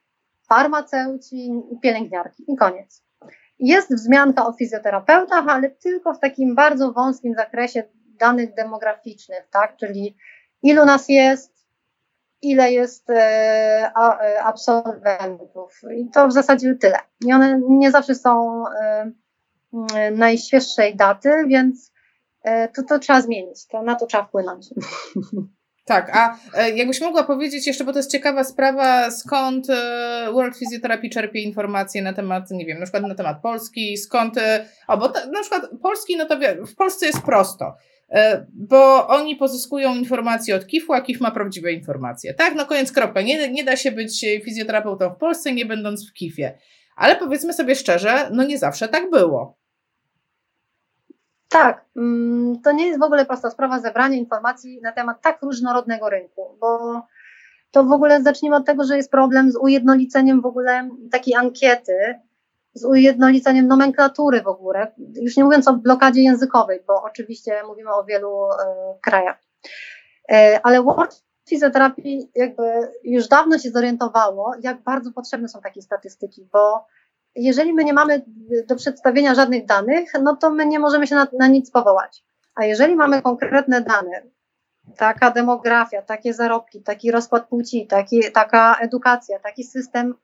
[0.49, 1.51] farmaceuci,
[1.83, 3.03] pielęgniarki i koniec.
[3.59, 7.85] Jest wzmianka o fizjoterapeutach, ale tylko w takim bardzo wąskim zakresie
[8.19, 9.77] danych demograficznych, tak?
[9.77, 10.17] Czyli
[10.63, 11.67] ilu nas jest,
[12.43, 15.81] ile jest e, e, absolwentów.
[15.97, 16.99] I to w zasadzie tyle.
[17.27, 19.13] I one nie zawsze są e,
[20.11, 21.92] najświeższej daty, więc
[22.45, 24.67] to, to trzeba zmienić, to na to trzeba wpłynąć.
[25.85, 26.39] Tak, a
[26.75, 29.67] jakbyś mogła powiedzieć jeszcze, bo to jest ciekawa sprawa, skąd
[30.33, 34.35] World Physiotherapy czerpie informacje na temat, nie wiem, na przykład na temat Polski, skąd,
[34.89, 36.37] o, bo na przykład Polski, no to
[36.67, 37.77] w Polsce jest prosto.
[38.13, 42.35] E, bo oni pozyskują informacje od KIF-u, a KIF ma prawdziwe informacje.
[42.35, 43.23] Tak, no koniec kropka.
[43.23, 46.59] Nie, nie da się być fizjoterapeutą w Polsce, nie będąc w KIF-ie.
[46.97, 49.59] Ale powiedzmy sobie szczerze, no nie zawsze tak było.
[51.53, 56.11] Tak, mm, to nie jest w ogóle prosta sprawa zebrania informacji na temat tak różnorodnego
[56.11, 57.03] rynku, bo
[57.71, 62.21] to w ogóle zacznijmy od tego, że jest problem z ujednoliceniem w ogóle takiej ankiety,
[62.75, 64.93] z ujednoliceniem nomenklatury w ogóle,
[65.23, 68.55] już nie mówiąc o blokadzie językowej, bo oczywiście mówimy o wielu e,
[69.03, 69.41] krajach.
[70.33, 72.03] E, ale World Physiotherapy
[72.35, 72.63] jakby
[73.05, 76.87] już dawno się zorientowało, jak bardzo potrzebne są takie statystyki, bo
[77.35, 78.25] jeżeli my nie mamy
[78.69, 82.25] do przedstawienia żadnych danych, no to my nie możemy się na, na nic powołać.
[82.55, 84.23] A jeżeli mamy konkretne dane,
[84.97, 90.15] taka demografia, takie zarobki, taki rozkład płci, taki, taka edukacja, taki system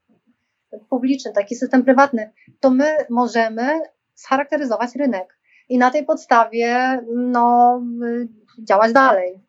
[0.90, 3.80] publiczny, taki system prywatny, to my możemy
[4.14, 5.38] scharakteryzować rynek
[5.68, 7.80] i na tej podstawie no,
[8.58, 9.40] działać dalej.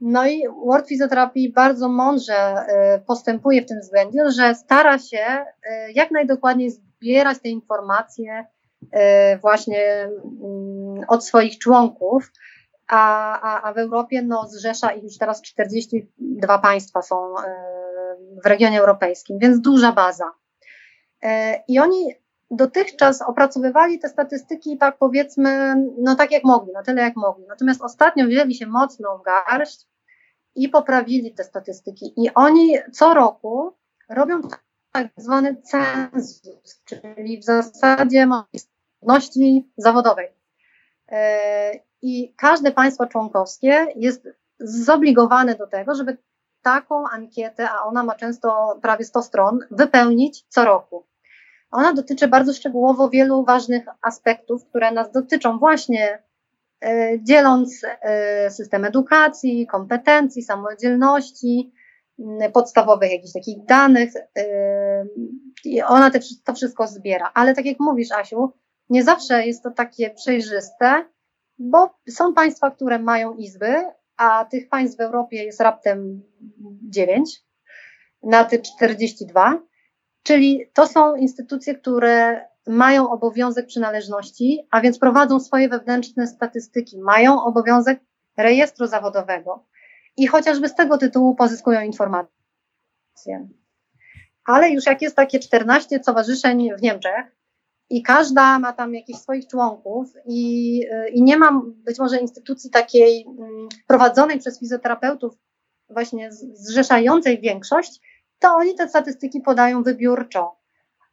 [0.00, 5.92] No i World Physiotherapy bardzo mądrze y, postępuje w tym względzie, że stara się y,
[5.94, 8.46] jak najdokładniej zbierać te informacje
[8.82, 8.88] y,
[9.40, 12.32] właśnie mm, od swoich członków,
[12.88, 17.34] a, a, a w Europie no, zrzesza ich już teraz 42 państwa są
[18.44, 20.32] w regionie europejskim, więc duża baza.
[21.22, 22.14] E, I oni
[22.50, 27.44] dotychczas opracowywali te statystyki, tak powiedzmy, no tak jak mogli, na tyle jak mogli.
[27.48, 29.88] Natomiast ostatnio wzięli się mocno w garść
[30.54, 32.12] i poprawili te statystyki.
[32.16, 33.76] I oni co roku
[34.08, 34.40] robią
[34.92, 36.42] tak zwany cenzus,
[36.84, 40.28] czyli w zasadzie możliwości zawodowej.
[41.08, 41.72] E,
[42.02, 44.28] I każde państwo członkowskie jest
[44.60, 46.16] zobligowane do tego, żeby
[46.62, 51.07] taką ankietę, a ona ma często prawie 100 stron, wypełnić co roku.
[51.70, 56.22] Ona dotyczy bardzo szczegółowo wielu ważnych aspektów, które nas dotyczą właśnie
[56.84, 61.72] e, dzieląc e, system edukacji, kompetencji, samodzielności,
[62.52, 64.12] podstawowych jakichś takich danych.
[64.38, 65.06] E,
[65.64, 67.30] I ona te, to wszystko zbiera.
[67.34, 68.52] Ale tak jak mówisz, Asiu,
[68.90, 71.04] nie zawsze jest to takie przejrzyste,
[71.58, 73.74] bo są państwa, które mają izby,
[74.16, 76.22] a tych państw w Europie jest raptem
[76.82, 77.42] 9
[78.22, 79.62] na te 42.
[80.22, 87.42] Czyli to są instytucje, które mają obowiązek przynależności, a więc prowadzą swoje wewnętrzne statystyki, mają
[87.42, 88.00] obowiązek
[88.36, 89.66] rejestru zawodowego
[90.16, 93.48] i chociażby z tego tytułu pozyskują informacje.
[94.44, 97.36] Ale już jak jest takie 14 stowarzyszeń w Niemczech
[97.90, 100.80] i każda ma tam jakichś swoich członków i,
[101.12, 105.34] i nie ma być może instytucji takiej mm, prowadzonej przez fizjoterapeutów,
[105.90, 108.00] właśnie zrzeszającej większość,
[108.38, 110.56] to oni te statystyki podają wybiórczo.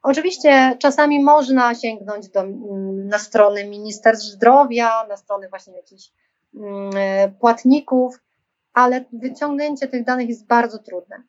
[0.01, 6.11] Oczywiście czasami można sięgnąć do, mm, na strony Ministerstw Zdrowia, na strony właśnie jakichś
[6.55, 6.91] mm,
[7.39, 8.19] płatników,
[8.73, 11.23] ale wyciągnięcie tych danych jest bardzo trudne.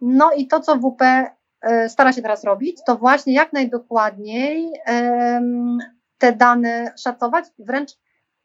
[0.00, 4.72] No i to, co WP e, stara się teraz robić, to właśnie jak najdokładniej
[6.18, 7.90] te dane szacować, wręcz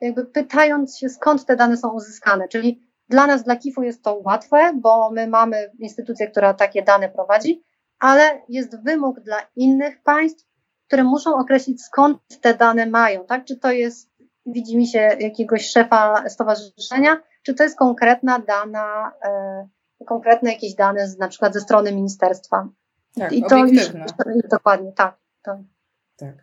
[0.02, 4.22] jakby pytając się, skąd te dane są uzyskane, czyli dla nas, dla KIF-u jest to
[4.26, 7.64] łatwe, bo my mamy instytucję, która takie dane prowadzi,
[8.00, 10.46] ale jest wymóg dla innych państw,
[10.88, 13.46] które muszą określić, skąd te dane mają, tak?
[13.46, 14.10] Czy to jest,
[14.46, 19.68] widzi mi się, jakiegoś szefa stowarzyszenia, czy to jest konkretna dana, e,
[20.06, 22.68] konkretne jakieś dane z, na przykład ze strony ministerstwa.
[23.16, 23.90] Tak, I to już,
[24.50, 25.18] dokładnie, tak.
[25.44, 25.64] To.
[26.18, 26.36] Tak.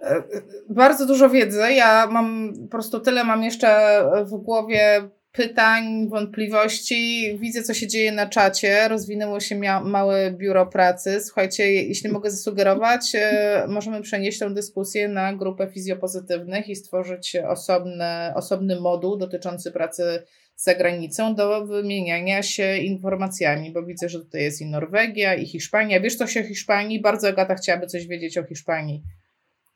[0.00, 0.22] E,
[0.68, 1.72] bardzo dużo wiedzy.
[1.72, 7.32] Ja mam po prostu tyle mam jeszcze w głowie pytań, wątpliwości.
[7.40, 8.88] Widzę, co się dzieje na czacie.
[8.88, 11.20] Rozwinęło się małe biuro pracy.
[11.20, 18.34] Słuchajcie, jeśli mogę zasugerować, e, możemy przenieść tę dyskusję na grupę fizjopozytywnych i stworzyć osobny,
[18.34, 20.22] osobny moduł dotyczący pracy
[20.56, 26.00] za granicą do wymieniania się informacjami, bo widzę, że tutaj jest i Norwegia, i Hiszpania.
[26.00, 27.00] Wiesz coś o Hiszpanii?
[27.00, 29.02] Bardzo Agata chciałaby coś wiedzieć o Hiszpanii.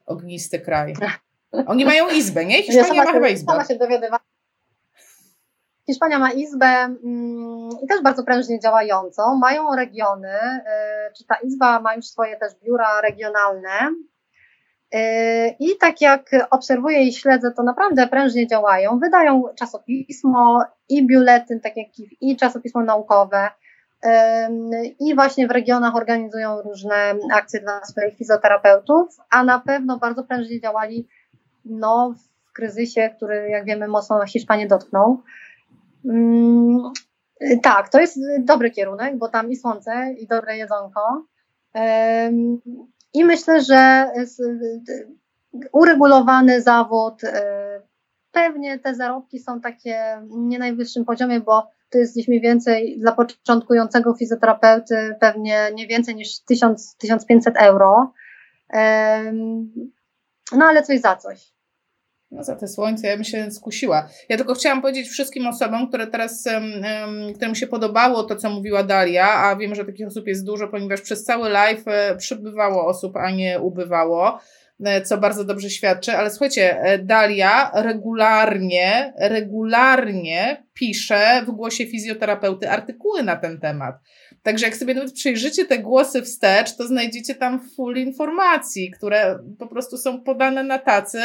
[0.07, 0.95] Ognisty kraj.
[1.67, 2.63] Oni mają izbę, nie?
[2.63, 3.53] Hiszpania ma chyba izbę.
[3.53, 4.38] Sama się dowiadywałam.
[5.89, 9.35] Hiszpania ma izbę mm, i też bardzo prężnie działającą.
[9.35, 13.95] Mają regiony, y, czy ta izba ma już swoje też biura regionalne.
[14.95, 14.99] Y,
[15.61, 18.99] I tak jak obserwuję i śledzę, to naprawdę prężnie działają.
[18.99, 21.89] Wydają czasopismo i biuletyn, tak jak
[22.21, 23.51] i czasopismo naukowe.
[24.05, 24.09] Y,
[25.01, 30.61] I właśnie w regionach organizują różne akcje dla swoich fizjoterapeutów, a na pewno bardzo prężnie
[30.61, 31.09] działali
[31.65, 35.23] no, w kryzysie, który, jak wiemy, mocno Hiszpanię dotknął.
[36.05, 36.93] Mm,
[37.63, 41.27] tak, to jest dobry kierunek, bo tam i słońce, i dobre jedzonko.
[43.15, 44.11] I myślę, że
[45.73, 47.29] uregulowany zawód, y,
[48.33, 53.13] pewnie te zarobki są takie nie najwyższym poziomie, bo to jest gdzieś mniej więcej dla
[53.13, 58.13] początkującego fizjoterapeuty pewnie nie więcej niż 1000-1500 euro.
[60.53, 61.53] No ale coś za coś.
[62.31, 64.09] No za te słońce ja bym się skusiła.
[64.29, 68.83] Ja tylko chciałam powiedzieć wszystkim osobom, które teraz, um, którym się podobało to, co mówiła
[68.83, 73.17] Dalia, a wiem, że takich osób jest dużo, ponieważ przez cały live e, przybywało osób,
[73.17, 74.39] a nie ubywało,
[74.85, 76.13] e, co bardzo dobrze świadczy.
[76.13, 83.95] Ale słuchajcie, e, Dalia regularnie, regularnie pisze w głosie fizjoterapeuty artykuły na ten temat.
[84.43, 89.67] Także jak sobie nawet przejrzycie te głosy wstecz, to znajdziecie tam full informacji, które po
[89.67, 91.21] prostu są podane na tacy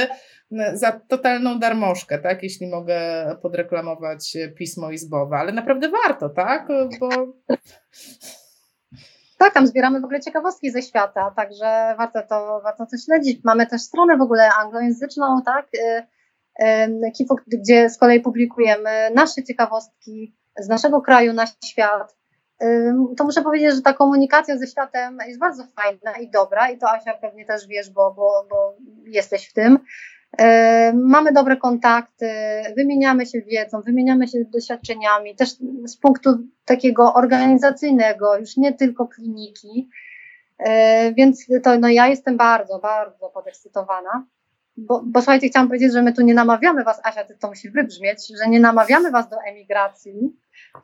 [0.73, 2.43] za totalną darmożkę, tak?
[2.43, 6.67] Jeśli mogę podreklamować pismo izbowe, ale naprawdę warto, tak?
[6.99, 7.09] Bo...
[9.37, 13.43] Tak, tam zbieramy w ogóle ciekawostki ze świata, także warto to, warto to śledzić.
[13.43, 15.67] Mamy też stronę w ogóle anglojęzyczną, tak?
[15.75, 16.03] Y,
[17.19, 22.15] y, gdzie z kolei publikujemy nasze ciekawostki z naszego kraju na świat
[23.17, 26.89] to muszę powiedzieć, że ta komunikacja ze światem jest bardzo fajna i dobra i to
[26.89, 28.75] Asia pewnie też wiesz, bo, bo, bo
[29.05, 29.79] jesteś w tym.
[30.93, 32.29] Mamy dobre kontakty,
[32.77, 35.49] wymieniamy się wiedzą, wymieniamy się doświadczeniami, też
[35.85, 36.29] z punktu
[36.65, 39.89] takiego organizacyjnego, już nie tylko kliniki.
[41.17, 44.25] Więc to no ja jestem bardzo, bardzo podekscytowana.
[44.77, 47.69] Bo, bo słuchajcie, chciałam powiedzieć, że my tu nie namawiamy Was, Asia, ty to musi
[47.69, 50.35] wybrzmieć, że nie namawiamy Was do emigracji,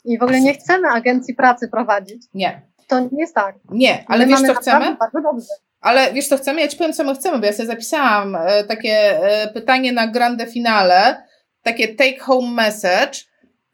[0.05, 2.23] i w ogóle nie chcemy agencji pracy prowadzić.
[2.33, 2.61] Nie.
[2.89, 3.55] To nie jest tak.
[3.71, 4.95] Nie, ale my wiesz co chcemy?
[4.95, 5.47] Bardzo dobrze.
[5.81, 6.61] Ale wiesz co chcemy?
[6.61, 10.07] Ja ci powiem, co my chcemy, bo ja sobie zapisałam e, takie e, pytanie na
[10.07, 11.23] grande finale,
[11.63, 13.19] takie take home message.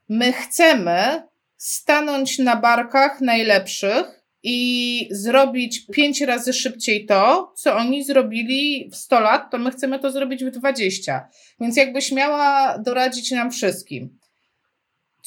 [0.09, 1.23] My chcemy
[1.57, 9.19] stanąć na barkach najlepszych i zrobić pięć razy szybciej to, co oni zrobili w 100
[9.19, 11.27] lat, to my chcemy to zrobić w 20.
[11.59, 14.17] Więc jakbyś miała doradzić nam wszystkim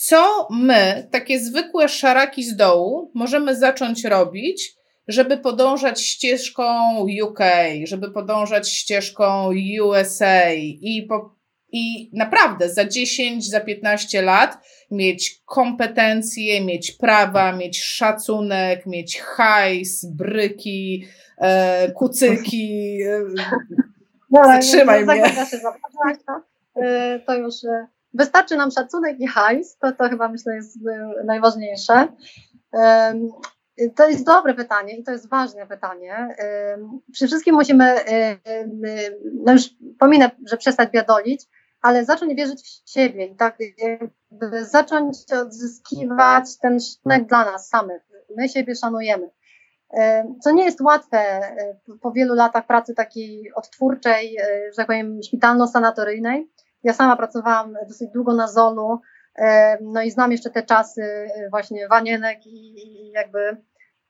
[0.00, 4.74] co my, takie zwykłe szaraki z dołu, możemy zacząć robić,
[5.08, 6.64] żeby podążać ścieżką
[7.24, 7.38] UK,
[7.84, 9.50] żeby podążać ścieżką
[9.82, 11.34] USA i, po,
[11.72, 14.58] i naprawdę za 10, za 15 lat
[14.90, 21.06] mieć kompetencje, mieć prawa, mieć szacunek, mieć hajs, bryki,
[21.38, 22.98] e, kucyki.
[23.02, 23.20] E,
[24.30, 25.22] no, zatrzymaj mnie.
[26.76, 31.24] E, to już e, Wystarczy nam szacunek i hajs, to, to chyba myślę jest y,
[31.24, 32.08] najważniejsze.
[33.96, 36.28] To jest dobre pytanie i to jest ważne pytanie.
[37.12, 38.12] Przy wszystkim musimy, y,
[38.50, 39.62] y, no już
[39.98, 41.46] pominę, że przestać biadolić,
[41.82, 43.58] ale zacząć wierzyć w siebie i tak
[44.60, 48.02] zacząć odzyskiwać ten szacunek dla nas samych.
[48.36, 49.30] My siebie szanujemy.
[50.40, 51.40] Co nie jest łatwe
[52.00, 54.36] po wielu latach pracy takiej odtwórczej,
[54.70, 56.46] że tak powiem, szpitalno-sanatoryjnej,
[56.88, 59.00] ja sama pracowałam dosyć długo na Zolu,
[59.38, 63.56] e, no i znam jeszcze te czasy e, właśnie wanienek i jakby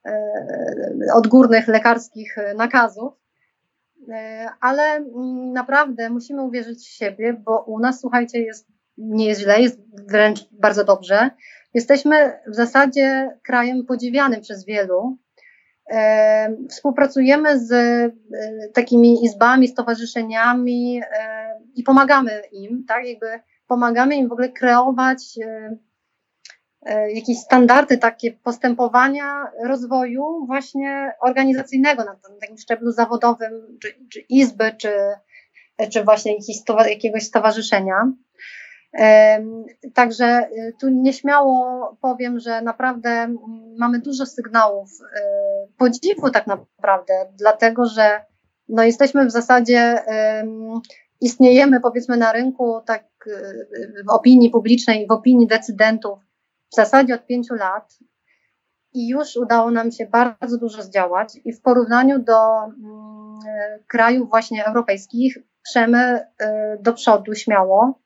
[0.07, 0.27] e,
[1.15, 3.13] odgórnych lekarskich nakazów.
[4.61, 8.69] Ale mm, naprawdę musimy uwierzyć w siebie, bo u nas, słuchajcie, jest,
[8.99, 11.31] nie jest źle, jest wręcz bardzo dobrze.
[11.75, 15.19] Jesteśmy w zasadzie krajem podziwianym przez wielu.
[16.71, 17.73] Współpracujemy z
[18.75, 21.01] takimi izbami, stowarzyszeniami,
[21.79, 25.77] i pomagamy im, tak, jakby pomagamy im w ogóle kreować e,
[26.83, 34.73] e, jakieś standardy takie postępowania rozwoju właśnie organizacyjnego na, takim szczeblu zawodowym, czy, czy izby,
[34.79, 34.93] czy,
[35.93, 36.37] czy właśnie
[36.89, 38.13] jakiegoś stowarzyszenia.
[39.95, 43.35] Także y, tu nieśmiało powiem, że naprawdę
[43.79, 44.91] mamy dużo sygnałów
[45.79, 48.25] podziwu tak naprawdę, dlatego że
[48.69, 49.99] no jesteśmy w zasadzie,
[51.21, 56.19] istniejemy powiedzmy na rynku tak y, w opinii publicznej, w opinii decydentów
[56.73, 57.99] w zasadzie od pięciu lat
[58.93, 63.39] i już udało nam się bardzo dużo zdziałać i w porównaniu do mm,
[63.87, 66.27] krajów właśnie europejskich przemy
[66.81, 68.01] do przodu śmiało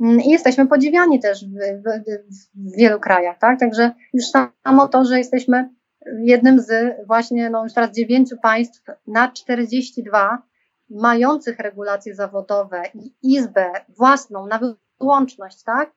[0.00, 1.84] Mm, I jesteśmy podziwiani też w, w,
[2.34, 3.60] w, wielu krajach, tak?
[3.60, 4.24] Także już
[4.64, 5.70] samo to, że jesteśmy
[6.22, 10.42] jednym z właśnie, no już teraz dziewięciu państw na 42
[10.90, 14.60] mających regulacje zawodowe i izbę własną na
[15.00, 15.92] wyłączność, tak?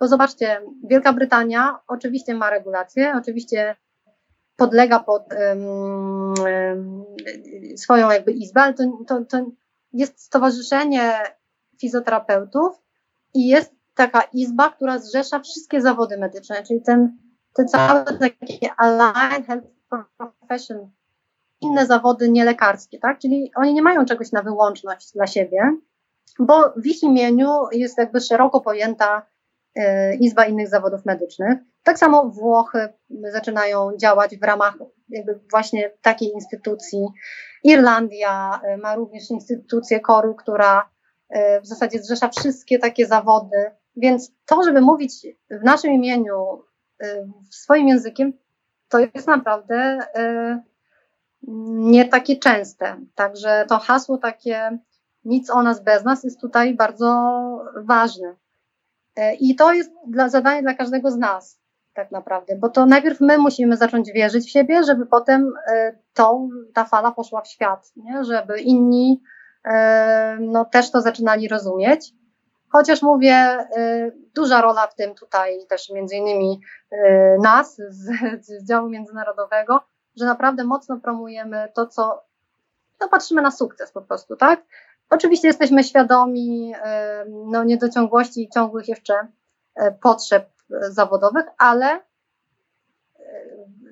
[0.00, 3.76] Bo zobaczcie, Wielka Brytania oczywiście ma regulacje, oczywiście
[4.56, 7.04] podlega pod um, um,
[7.76, 9.46] swoją jakby izbę, ale to, to, to
[9.92, 11.12] jest stowarzyszenie
[11.80, 12.82] fizjoterapeutów,
[13.34, 17.18] i jest taka izba, która zrzesza wszystkie zawody medyczne, czyli ten,
[17.54, 19.66] te całe takie aligned health
[20.16, 20.90] profession,
[21.62, 23.18] inne zawody nielekarskie, tak?
[23.18, 25.76] Czyli oni nie mają czegoś na wyłączność dla siebie,
[26.38, 29.26] bo w ich imieniu jest jakby szeroko pojęta
[29.78, 29.82] y,
[30.20, 31.58] Izba innych zawodów medycznych.
[31.82, 32.88] Tak samo Włochy
[33.32, 34.74] zaczynają działać w ramach
[35.08, 37.06] jakby właśnie takiej instytucji.
[37.64, 40.92] Irlandia y, ma również instytucję koru, która
[41.32, 46.64] E, w zasadzie zrzesza wszystkie takie zawody, więc to, żeby mówić w naszym imieniu,
[47.02, 48.32] e, swoim językiem,
[48.88, 50.62] to jest naprawdę e,
[51.48, 52.96] nie takie częste.
[53.14, 54.78] Także to hasło takie
[55.24, 57.08] nic o nas bez nas jest tutaj bardzo
[57.76, 58.36] ważne.
[59.40, 61.60] I to jest dla, zadanie dla każdego z nas,
[61.94, 65.52] tak naprawdę, bo to najpierw my musimy zacząć wierzyć w siebie, żeby potem
[66.14, 68.24] to, ta fala poszła w świat, nie?
[68.24, 69.22] żeby inni
[70.40, 72.12] no też to zaczynali rozumieć.
[72.72, 73.66] Chociaż mówię,
[74.34, 76.60] duża rola w tym tutaj też między innymi
[77.42, 79.80] nas z, z działu międzynarodowego,
[80.16, 82.24] że naprawdę mocno promujemy to, co
[83.00, 84.62] no patrzymy na sukces po prostu, tak?
[85.10, 86.72] Oczywiście jesteśmy świadomi
[87.28, 89.14] no, niedociągłości i ciągłych jeszcze
[90.02, 90.50] potrzeb
[90.90, 92.00] zawodowych, ale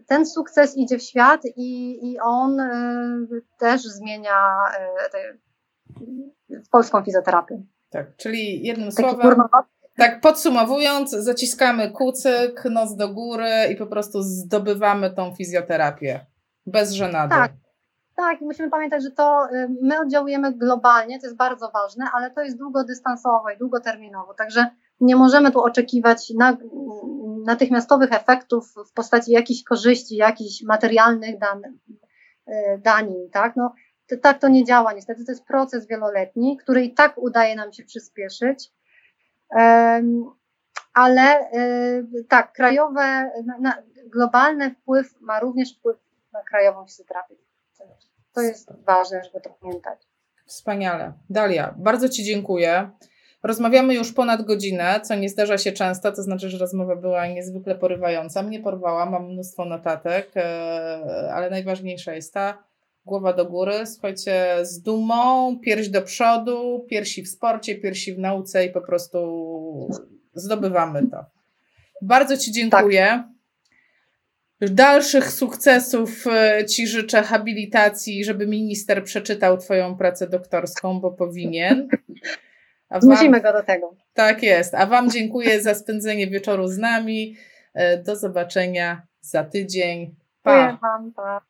[0.06, 2.56] ten sukces idzie w świat i, i on
[3.58, 4.56] też zmienia
[6.70, 7.62] polską fizjoterapię.
[7.90, 9.42] Tak, czyli jednym Taki słowem,
[10.00, 16.26] tak podsumowując, zaciskamy kucyk, nos do góry i po prostu zdobywamy tą fizjoterapię
[16.66, 17.34] bez żenady.
[17.34, 17.52] Tak,
[18.16, 22.30] tak, i musimy pamiętać, że to y, my oddziałujemy globalnie, to jest bardzo ważne, ale
[22.30, 24.66] to jest długodystansowo i długoterminowo, także
[25.00, 26.56] nie możemy tu oczekiwać na,
[27.46, 33.56] natychmiastowych efektów w postaci jakichś korzyści, jakichś materialnych dan, y, danin, tak?
[33.56, 33.74] No,
[34.22, 35.24] tak to nie działa niestety.
[35.24, 38.72] To jest proces wieloletni, który i tak udaje nam się przyspieszyć.
[40.94, 45.96] Ale y, tak, krajowe, na, na, globalny wpływ ma również wpływ
[46.32, 47.34] na krajową fizjoterapię.
[48.32, 50.06] To jest ważne, żeby to pamiętać.
[50.46, 51.12] Wspaniale.
[51.30, 52.90] Dalia, bardzo Ci dziękuję.
[53.42, 57.74] Rozmawiamy już ponad godzinę, co nie zdarza się często, to znaczy, że rozmowa była niezwykle
[57.74, 58.42] porywająca.
[58.42, 62.69] Mnie porwała, mam mnóstwo notatek, e, ale najważniejsza jest ta,
[63.10, 68.64] głowa do góry, słuchajcie, z dumą, pierś do przodu, piersi w sporcie, piersi w nauce
[68.64, 69.18] i po prostu
[70.34, 71.24] zdobywamy to.
[72.02, 73.24] Bardzo Ci dziękuję.
[74.60, 74.70] Tak.
[74.70, 81.88] Dalszych sukcesów e, Ci życzę habilitacji, żeby minister przeczytał Twoją pracę doktorską, bo powinien.
[82.90, 83.94] Wam, Musimy go do tego.
[84.14, 84.74] Tak jest.
[84.74, 87.36] A Wam dziękuję za spędzenie wieczoru z nami.
[87.74, 90.14] E, do zobaczenia za tydzień.
[90.42, 90.56] Pa.
[90.56, 91.12] Dziękuję Wam.
[91.12, 91.40] Pa.